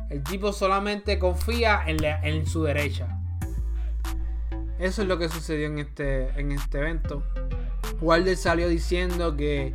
El 0.10 0.24
tipo 0.24 0.54
solamente 0.54 1.18
confía 1.18 1.84
en, 1.88 2.46
su 2.46 2.64
derecha. 2.64 3.20
Eso 4.78 5.02
es 5.02 5.08
lo 5.08 5.18
que 5.18 5.30
sucedió 5.30 5.68
en 5.68 5.80
este, 5.80 6.30
en 6.40 6.52
este 6.52 6.80
evento. 6.80 7.24
Wilder 8.02 8.38
salió 8.38 8.68
diciendo 8.68 9.36
que, 9.36 9.74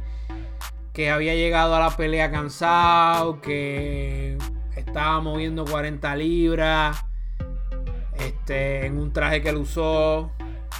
que 0.92 1.10
había 1.10 1.34
llegado 1.34 1.74
a 1.74 1.80
la 1.80 1.96
pelea 1.96 2.30
cansado, 2.30 3.40
que 3.40 4.36
estaba 4.76 5.20
moviendo 5.20 5.64
40 5.64 6.14
libras, 6.16 7.04
este, 8.18 8.86
en 8.86 8.98
un 8.98 9.12
traje 9.12 9.42
que 9.42 9.48
él 9.48 9.56
usó, 9.56 10.30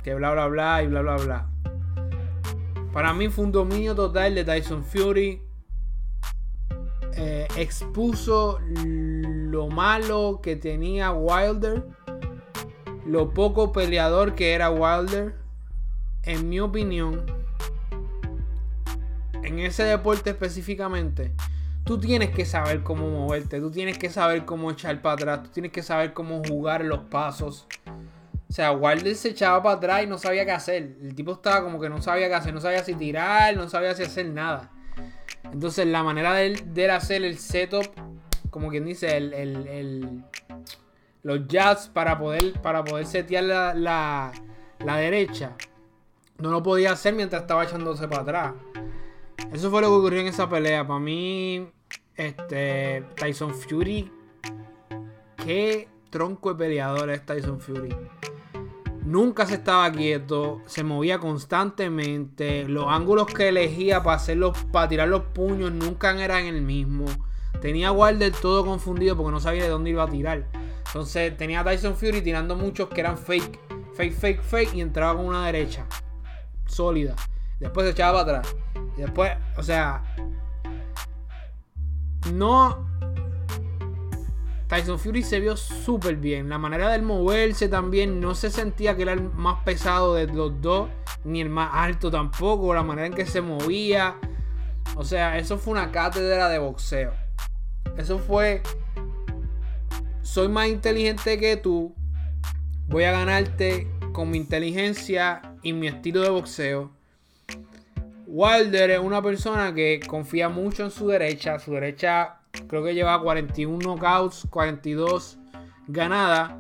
que 0.02 0.14
bla 0.14 0.32
bla 0.32 0.46
bla 0.46 0.82
y 0.82 0.86
bla 0.86 1.02
bla 1.02 1.16
bla. 1.16 1.50
Para 2.92 3.12
mí 3.12 3.28
fue 3.28 3.44
un 3.44 3.52
dominio 3.52 3.94
total 3.94 4.34
de 4.34 4.44
Tyson 4.44 4.84
Fury. 4.84 5.42
Eh, 7.16 7.46
expuso 7.56 8.60
lo 8.84 9.68
malo 9.68 10.40
que 10.42 10.56
tenía 10.56 11.12
Wilder, 11.12 11.84
lo 13.04 13.34
poco 13.34 13.72
peleador 13.72 14.34
que 14.34 14.54
era 14.54 14.70
Wilder. 14.70 15.34
En 16.22 16.48
mi 16.48 16.60
opinión, 16.60 17.24
en 19.42 19.58
ese 19.58 19.84
deporte 19.84 20.30
específicamente, 20.30 21.32
tú 21.84 21.98
tienes 21.98 22.30
que 22.30 22.44
saber 22.44 22.82
cómo 22.82 23.08
moverte, 23.08 23.58
tú 23.60 23.70
tienes 23.70 23.98
que 23.98 24.10
saber 24.10 24.44
cómo 24.44 24.70
echar 24.70 25.00
para 25.00 25.14
atrás, 25.14 25.42
tú 25.44 25.50
tienes 25.50 25.72
que 25.72 25.82
saber 25.82 26.12
cómo 26.12 26.42
jugar 26.46 26.84
los 26.84 27.00
pasos. 27.00 27.66
O 28.50 28.52
sea, 28.52 28.72
Wilder 28.72 29.14
se 29.14 29.28
echaba 29.28 29.62
para 29.62 29.76
atrás 29.76 30.02
y 30.02 30.06
no 30.08 30.18
sabía 30.18 30.44
qué 30.44 30.50
hacer. 30.50 30.96
El 31.00 31.14
tipo 31.14 31.34
estaba 31.34 31.62
como 31.62 31.80
que 31.80 31.88
no 31.88 32.02
sabía 32.02 32.26
qué 32.26 32.34
hacer, 32.34 32.52
no 32.52 32.60
sabía 32.60 32.82
si 32.82 32.94
tirar, 32.94 33.56
no 33.56 33.68
sabía 33.68 33.94
si 33.94 34.02
hacer 34.02 34.26
nada. 34.26 34.72
Entonces 35.44 35.86
la 35.86 36.02
manera 36.02 36.34
de 36.34 36.46
él, 36.46 36.90
hacer 36.90 37.22
el 37.22 37.38
setup, 37.38 37.86
como 38.50 38.68
quien 38.70 38.86
dice, 38.86 39.16
el, 39.16 40.24
los 41.22 41.46
jazz 41.46 41.88
para 41.94 42.18
poder, 42.18 42.54
para 42.60 42.82
poder 42.82 43.06
setear 43.06 43.44
la, 43.44 44.32
la, 44.80 44.96
derecha, 44.96 45.52
no 46.38 46.50
lo 46.50 46.60
podía 46.60 46.90
hacer 46.90 47.14
mientras 47.14 47.42
estaba 47.42 47.62
echándose 47.62 48.08
para 48.08 48.22
atrás. 48.22 48.54
Eso 49.52 49.70
fue 49.70 49.80
lo 49.80 49.90
que 49.90 49.94
ocurrió 49.94 50.20
en 50.22 50.26
esa 50.26 50.48
pelea. 50.48 50.84
Para 50.84 50.98
mí, 50.98 51.70
este, 52.16 53.04
Tyson 53.14 53.54
Fury, 53.54 54.10
qué 55.36 55.88
tronco 56.10 56.52
de 56.52 56.64
peleador 56.64 57.10
es 57.10 57.24
Tyson 57.24 57.60
Fury. 57.60 57.94
Nunca 59.04 59.46
se 59.46 59.54
estaba 59.54 59.90
quieto, 59.90 60.60
se 60.66 60.84
movía 60.84 61.18
constantemente. 61.18 62.68
Los 62.68 62.86
ángulos 62.88 63.26
que 63.26 63.48
elegía 63.48 64.02
para, 64.02 64.16
hacerlos, 64.16 64.56
para 64.70 64.88
tirar 64.88 65.08
los 65.08 65.22
puños 65.22 65.72
nunca 65.72 66.10
eran 66.22 66.44
el 66.44 66.62
mismo. 66.62 67.06
Tenía 67.60 67.88
a 67.88 67.92
Wilder 67.92 68.32
todo 68.32 68.64
confundido 68.64 69.16
porque 69.16 69.32
no 69.32 69.40
sabía 69.40 69.64
de 69.64 69.70
dónde 69.70 69.90
iba 69.90 70.02
a 70.02 70.08
tirar. 70.08 70.46
Entonces 70.86 71.36
tenía 71.36 71.60
a 71.60 71.64
Tyson 71.64 71.96
Fury 71.96 72.20
tirando 72.20 72.56
muchos 72.56 72.88
que 72.88 73.00
eran 73.00 73.16
fake, 73.16 73.58
fake, 73.94 74.12
fake, 74.12 74.42
fake 74.42 74.74
y 74.74 74.80
entraba 74.80 75.16
con 75.16 75.26
una 75.26 75.46
derecha 75.46 75.86
sólida. 76.66 77.14
Después 77.58 77.86
se 77.86 77.92
echaba 77.92 78.24
para 78.24 78.38
atrás. 78.38 78.56
Y 78.96 79.02
después, 79.02 79.32
o 79.56 79.62
sea, 79.62 80.02
no. 82.32 82.89
Tyson 84.70 85.00
Fury 85.00 85.24
se 85.24 85.40
vio 85.40 85.56
súper 85.56 86.14
bien. 86.14 86.48
La 86.48 86.56
manera 86.56 86.90
de 86.90 87.02
moverse 87.02 87.68
también 87.68 88.20
no 88.20 88.37
se 88.37 88.50
sentía 88.50 88.94
que 88.94 89.02
era 89.02 89.14
el 89.14 89.22
más 89.22 89.64
pesado 89.64 90.14
de 90.14 90.28
los 90.28 90.62
dos, 90.62 90.88
ni 91.24 91.40
el 91.40 91.50
más 91.50 91.70
alto 91.72 92.09
tampoco. 92.09 92.72
La 92.72 92.85
manera 92.85 93.09
en 93.09 93.12
que 93.12 93.26
se 93.26 93.40
movía. 93.40 94.14
O 94.94 95.02
sea, 95.02 95.38
eso 95.38 95.59
fue 95.59 95.72
una 95.72 95.90
cátedra 95.90 96.48
de 96.48 96.61
boxeo. 96.61 97.12
Eso 97.98 98.20
fue. 98.20 98.62
Soy 100.22 100.46
más 100.46 100.68
inteligente 100.68 101.37
que 101.40 101.56
tú. 101.56 101.92
Voy 102.87 103.02
a 103.02 103.11
ganarte 103.11 103.90
con 104.12 104.30
mi 104.30 104.38
inteligencia 104.38 105.56
y 105.62 105.72
mi 105.72 105.88
estilo 105.88 106.20
de 106.20 106.30
boxeo. 106.30 106.92
Wilder 108.28 108.90
es 108.92 109.00
una 109.00 109.20
persona 109.20 109.74
que 109.74 109.98
confía 110.06 110.48
mucho 110.48 110.85
en 110.85 110.92
su 110.92 111.09
derecha. 111.09 111.59
Su 111.59 111.72
derecha 111.72 112.39
creo 112.68 112.83
que 112.83 112.94
lleva 112.94 113.20
41 113.20 113.79
knockouts, 113.79 114.46
42 114.51 115.38
ganadas. 115.88 116.53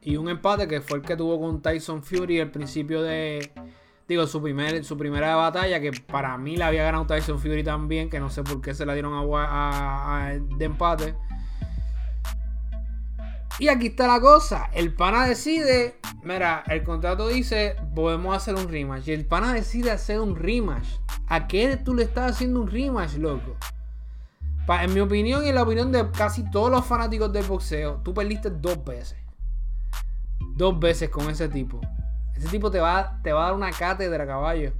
Y 0.00 0.16
un 0.16 0.28
empate 0.28 0.66
que 0.66 0.80
fue 0.80 0.98
el 0.98 1.04
que 1.04 1.16
tuvo 1.16 1.40
con 1.40 1.62
Tyson 1.62 2.02
Fury 2.02 2.40
al 2.40 2.50
principio 2.50 3.02
de. 3.02 3.52
Digo, 4.08 4.26
su, 4.26 4.42
primer, 4.42 4.84
su 4.84 4.98
primera 4.98 5.36
batalla, 5.36 5.80
que 5.80 5.92
para 5.92 6.36
mí 6.36 6.56
la 6.56 6.66
había 6.66 6.82
ganado 6.82 7.06
Tyson 7.06 7.38
Fury 7.38 7.62
también, 7.62 8.10
que 8.10 8.18
no 8.18 8.28
sé 8.28 8.42
por 8.42 8.60
qué 8.60 8.74
se 8.74 8.84
la 8.84 8.94
dieron 8.94 9.12
a, 9.14 10.36
de 10.58 10.64
empate. 10.64 11.14
Y 13.60 13.68
aquí 13.68 13.88
está 13.88 14.08
la 14.08 14.20
cosa. 14.20 14.70
El 14.72 14.92
pana 14.92 15.24
decide. 15.24 16.00
Mira, 16.24 16.64
el 16.66 16.82
contrato 16.82 17.28
dice: 17.28 17.76
podemos 17.94 18.36
hacer 18.36 18.56
un 18.56 18.68
rematch. 18.68 19.06
Y 19.06 19.12
el 19.12 19.24
pana 19.24 19.52
decide 19.52 19.92
hacer 19.92 20.18
un 20.18 20.34
rematch. 20.34 20.88
¿A 21.28 21.46
qué 21.46 21.76
tú 21.76 21.94
le 21.94 22.02
estás 22.02 22.32
haciendo 22.32 22.60
un 22.60 22.68
rematch, 22.68 23.14
loco? 23.14 23.56
En 24.68 24.94
mi 24.94 25.00
opinión 25.00 25.44
y 25.44 25.48
en 25.48 25.54
la 25.54 25.62
opinión 25.62 25.92
de 25.92 26.10
casi 26.10 26.48
todos 26.50 26.70
los 26.70 26.84
fanáticos 26.84 27.32
del 27.32 27.44
boxeo, 27.44 28.00
tú 28.04 28.14
perdiste 28.14 28.50
dos 28.50 28.84
veces. 28.84 29.18
Dos 30.56 30.78
veces 30.78 31.10
con 31.10 31.28
ese 31.30 31.48
tipo. 31.48 31.80
Ese 32.34 32.48
tipo 32.48 32.70
te 32.70 32.80
va, 32.80 33.20
te 33.22 33.32
va 33.32 33.42
a 33.42 33.46
dar 33.46 33.54
una 33.54 33.70
cátedra, 33.70 34.26
caballo. 34.26 34.72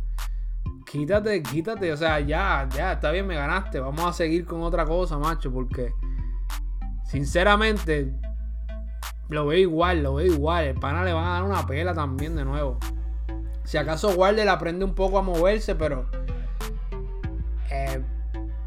Quítate, 0.91 1.43
quítate. 1.43 1.93
O 1.93 1.97
sea, 1.97 2.21
ya, 2.21 2.69
ya, 2.75 2.93
está 2.93 3.11
bien, 3.11 3.27
me 3.27 3.35
ganaste. 3.35 3.81
Vamos 3.81 4.05
a 4.05 4.13
seguir 4.13 4.45
con 4.45 4.63
otra 4.63 4.85
cosa, 4.85 5.19
macho. 5.19 5.53
Porque, 5.53 5.93
sinceramente, 7.05 8.13
lo 9.29 9.47
veo 9.47 9.59
igual, 9.59 10.03
lo 10.03 10.15
veo 10.15 10.27
igual. 10.27 10.65
El 10.65 10.75
pana 10.75 11.05
le 11.05 11.13
van 11.13 11.25
a 11.25 11.33
dar 11.35 11.45
una 11.45 11.67
pela 11.67 11.95
también 11.95 12.37
de 12.37 12.45
nuevo. 12.45 12.79
Si 13.65 13.79
acaso 13.79 14.11
Wilder 14.11 14.49
aprende 14.49 14.85
un 14.85 14.95
poco 14.95 15.19
a 15.19 15.23
moverse, 15.23 15.75
pero 15.75 16.07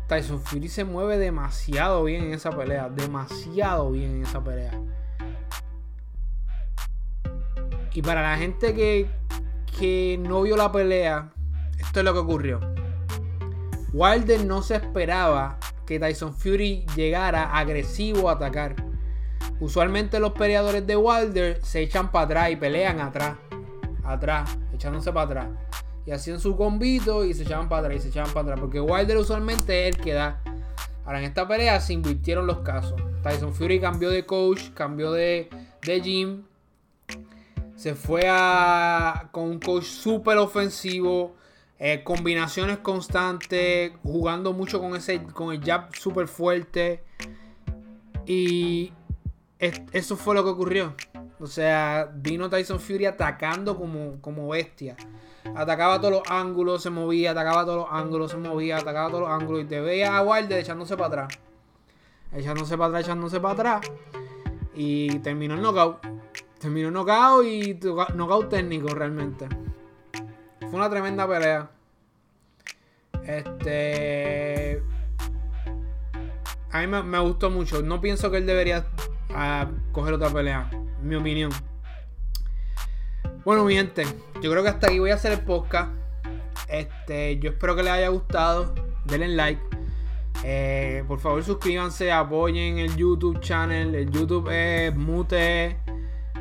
Tyson 0.07 0.39
Fury 0.39 0.67
se 0.67 0.83
mueve 0.83 1.17
demasiado 1.17 2.03
bien 2.03 2.25
en 2.25 2.33
esa 2.33 2.51
pelea. 2.51 2.89
Demasiado 2.89 3.91
bien 3.91 4.11
en 4.11 4.23
esa 4.23 4.43
pelea. 4.43 4.79
Y 7.93 8.01
para 8.01 8.21
la 8.21 8.37
gente 8.37 8.73
que, 8.73 9.09
que 9.79 10.19
no 10.21 10.41
vio 10.41 10.57
la 10.57 10.71
pelea, 10.71 11.31
esto 11.79 11.99
es 11.99 12.05
lo 12.05 12.13
que 12.13 12.19
ocurrió. 12.19 12.59
Wilder 13.93 14.45
no 14.45 14.61
se 14.61 14.75
esperaba 14.75 15.57
que 15.85 15.99
Tyson 15.99 16.33
Fury 16.33 16.85
llegara 16.95 17.57
agresivo 17.57 18.29
a 18.29 18.33
atacar. 18.33 18.75
Usualmente 19.59 20.19
los 20.19 20.33
peleadores 20.33 20.85
de 20.85 20.97
Wilder 20.97 21.63
se 21.63 21.81
echan 21.81 22.11
para 22.11 22.25
atrás 22.25 22.51
y 22.51 22.55
pelean 22.57 22.99
atrás. 22.99 23.37
Atrás, 24.03 24.57
echándose 24.73 25.13
para 25.13 25.25
atrás. 25.25 25.47
Y 26.05 26.11
hacían 26.11 26.39
su 26.39 26.55
combito 26.55 27.25
y 27.25 27.33
se 27.33 27.43
echaban 27.43 27.67
para 27.67 27.87
atrás 27.87 27.99
y 27.99 28.01
se 28.03 28.09
echaban 28.09 28.31
para 28.31 28.41
atrás. 28.41 28.59
Porque 28.59 28.79
Wilder 28.79 29.17
usualmente 29.17 29.87
es 29.87 29.95
el 29.95 30.01
que 30.01 30.13
da. 30.13 30.41
Ahora 31.05 31.19
en 31.19 31.25
esta 31.25 31.47
pelea 31.47 31.79
se 31.79 31.93
invirtieron 31.93 32.47
los 32.47 32.59
casos. 32.59 33.01
Tyson 33.23 33.53
Fury 33.53 33.79
cambió 33.79 34.09
de 34.09 34.25
coach, 34.25 34.69
cambió 34.73 35.11
de, 35.11 35.49
de 35.83 36.01
gym. 36.01 36.43
Se 37.75 37.95
fue 37.95 38.23
a, 38.27 39.29
con 39.31 39.45
un 39.45 39.59
coach 39.59 39.85
súper 39.85 40.37
ofensivo. 40.37 41.35
Eh, 41.79 42.03
combinaciones 42.03 42.77
constantes. 42.79 43.91
Jugando 44.03 44.53
mucho 44.53 44.79
con, 44.79 44.95
ese, 44.95 45.23
con 45.23 45.53
el 45.53 45.63
jab 45.63 45.95
súper 45.95 46.27
fuerte. 46.27 47.03
Y 48.27 48.93
eso 49.59 50.17
fue 50.17 50.35
lo 50.35 50.43
que 50.43 50.49
ocurrió. 50.49 50.95
O 51.39 51.47
sea, 51.47 52.11
vino 52.15 52.49
Tyson 52.49 52.79
Fury 52.79 53.05
atacando 53.05 53.77
como, 53.77 54.21
como 54.21 54.47
bestia. 54.49 54.95
Atacaba 55.53 55.99
todos 55.99 56.11
los 56.11 56.23
ángulos, 56.29 56.81
se 56.81 56.89
movía, 56.89 57.31
atacaba 57.31 57.65
todos 57.65 57.77
los 57.77 57.87
ángulos, 57.91 58.31
se 58.31 58.37
movía, 58.37 58.77
atacaba 58.77 59.09
todos 59.09 59.21
los 59.21 59.29
ángulos. 59.29 59.63
Y 59.63 59.65
te 59.65 59.79
veía 59.79 60.17
a 60.17 60.23
Wilder 60.23 60.59
echándose 60.59 60.97
para 60.97 61.07
atrás. 61.07 61.39
Echándose 62.33 62.77
para 62.77 62.87
atrás, 62.87 63.03
echándose 63.03 63.39
para 63.39 63.53
atrás. 63.53 63.81
Y 64.73 65.19
terminó 65.19 65.53
el 65.53 65.61
knockout. 65.61 65.99
Terminó 66.59 66.87
el 66.87 66.93
knockout 66.93 67.45
y 67.45 67.79
knockout 68.15 68.49
técnico 68.49 68.89
realmente. 68.89 69.47
Fue 70.59 70.71
una 70.71 70.89
tremenda 70.89 71.27
pelea. 71.27 71.69
Este. 73.23 74.83
A 76.71 76.81
mí 76.81 76.87
me, 76.87 77.19
gustó 77.19 77.49
mucho. 77.49 77.81
No 77.81 78.01
pienso 78.01 78.29
que 78.31 78.37
él 78.37 78.45
debería 78.45 78.85
a 79.33 79.67
coger 79.91 80.15
otra 80.15 80.29
pelea, 80.29 80.69
mi 81.01 81.15
opinión. 81.15 81.51
Bueno, 83.45 83.63
mi 83.63 83.75
gente, 83.75 84.03
yo 84.41 84.49
creo 84.49 84.63
que 84.63 84.69
hasta 84.69 84.87
aquí 84.87 84.97
voy 84.97 85.11
a 85.11 85.13
hacer 85.13 85.33
el 85.33 85.41
podcast. 85.41 85.91
Este, 86.67 87.37
yo 87.37 87.51
espero 87.51 87.75
que 87.75 87.83
les 87.83 87.93
haya 87.93 88.07
gustado. 88.07 88.73
Denle 89.05 89.27
like. 89.27 89.61
Eh, 90.43 91.03
por 91.07 91.19
favor, 91.19 91.43
suscríbanse, 91.43 92.11
apoyen 92.11 92.79
el 92.79 92.95
YouTube 92.95 93.39
channel. 93.41 93.93
El 93.93 94.09
YouTube 94.09 94.49
es 94.49 94.95
Mute. 94.95 95.77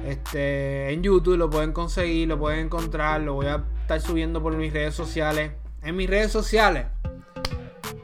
Este, 0.02 0.94
en 0.94 1.02
YouTube 1.02 1.36
lo 1.36 1.50
pueden 1.50 1.72
conseguir, 1.72 2.28
lo 2.28 2.38
pueden 2.38 2.60
encontrar. 2.60 3.20
Lo 3.20 3.34
voy 3.34 3.48
a 3.48 3.62
estar 3.82 4.00
subiendo 4.00 4.42
por 4.42 4.56
mis 4.56 4.72
redes 4.72 4.94
sociales. 4.94 5.52
En 5.82 5.96
mis 5.96 6.08
redes 6.08 6.32
sociales, 6.32 6.86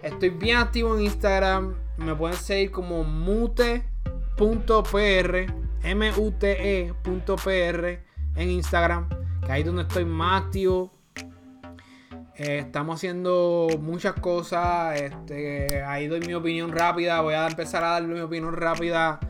estoy 0.03 0.29
bien 0.29 0.59
activo 0.59 0.95
en 0.95 1.05
Instagram. 1.05 1.75
Me 1.97 2.15
pueden 2.15 2.37
seguir 2.37 2.71
como 2.71 3.03
Mute 3.05 3.83
.pr, 4.37 5.47
mute.pr 5.95 8.10
en 8.37 8.51
Instagram, 8.51 9.09
que 9.45 9.53
ahí 9.53 9.61
es 9.61 9.67
donde 9.67 9.83
estoy 9.83 10.05
más 10.05 10.43
activo. 10.43 10.93
Eh, 12.37 12.61
estamos 12.61 12.97
haciendo 12.97 13.69
muchas 13.81 14.15
cosas. 14.15 14.99
Este, 15.01 15.83
ahí 15.83 16.07
doy 16.07 16.21
mi 16.21 16.35
opinión 16.35 16.73
rápida. 16.73 17.21
Voy 17.21 17.35
a 17.35 17.47
empezar 17.47 17.85
a 17.85 17.91
dar 17.91 18.03
mi 18.05 18.19
opinión 18.21 18.55
rápida 18.55 19.21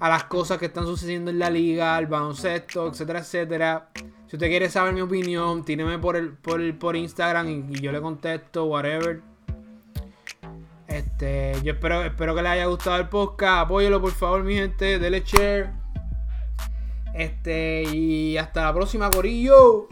a 0.00 0.08
las 0.08 0.24
cosas 0.24 0.58
que 0.58 0.66
están 0.66 0.84
sucediendo 0.84 1.30
en 1.30 1.38
la 1.38 1.50
liga, 1.50 1.96
al 1.96 2.06
baloncesto, 2.06 2.88
etcétera, 2.88 3.18
etcétera. 3.20 3.88
Si 4.26 4.36
usted 4.36 4.48
quiere 4.48 4.68
saber 4.70 4.92
mi 4.94 5.02
opinión, 5.02 5.64
tíreme 5.64 5.98
por, 5.98 6.16
el, 6.16 6.30
por, 6.32 6.78
por 6.78 6.96
Instagram 6.96 7.48
y, 7.48 7.76
y 7.76 7.80
yo 7.80 7.92
le 7.92 8.00
contesto, 8.00 8.64
whatever. 8.64 9.20
Este, 10.88 11.52
yo 11.62 11.72
espero, 11.72 12.02
espero 12.04 12.34
que 12.34 12.42
les 12.42 12.52
haya 12.52 12.66
gustado 12.66 12.96
el 12.96 13.08
podcast. 13.08 13.66
Apóyelo 13.66 14.00
por 14.00 14.12
favor, 14.12 14.42
mi 14.42 14.54
gente. 14.54 14.98
Dele 14.98 15.22
share. 15.24 15.85
Este, 17.16 17.84
y 17.84 18.36
hasta 18.36 18.64
la 18.64 18.74
próxima, 18.74 19.10
Corillo. 19.10 19.88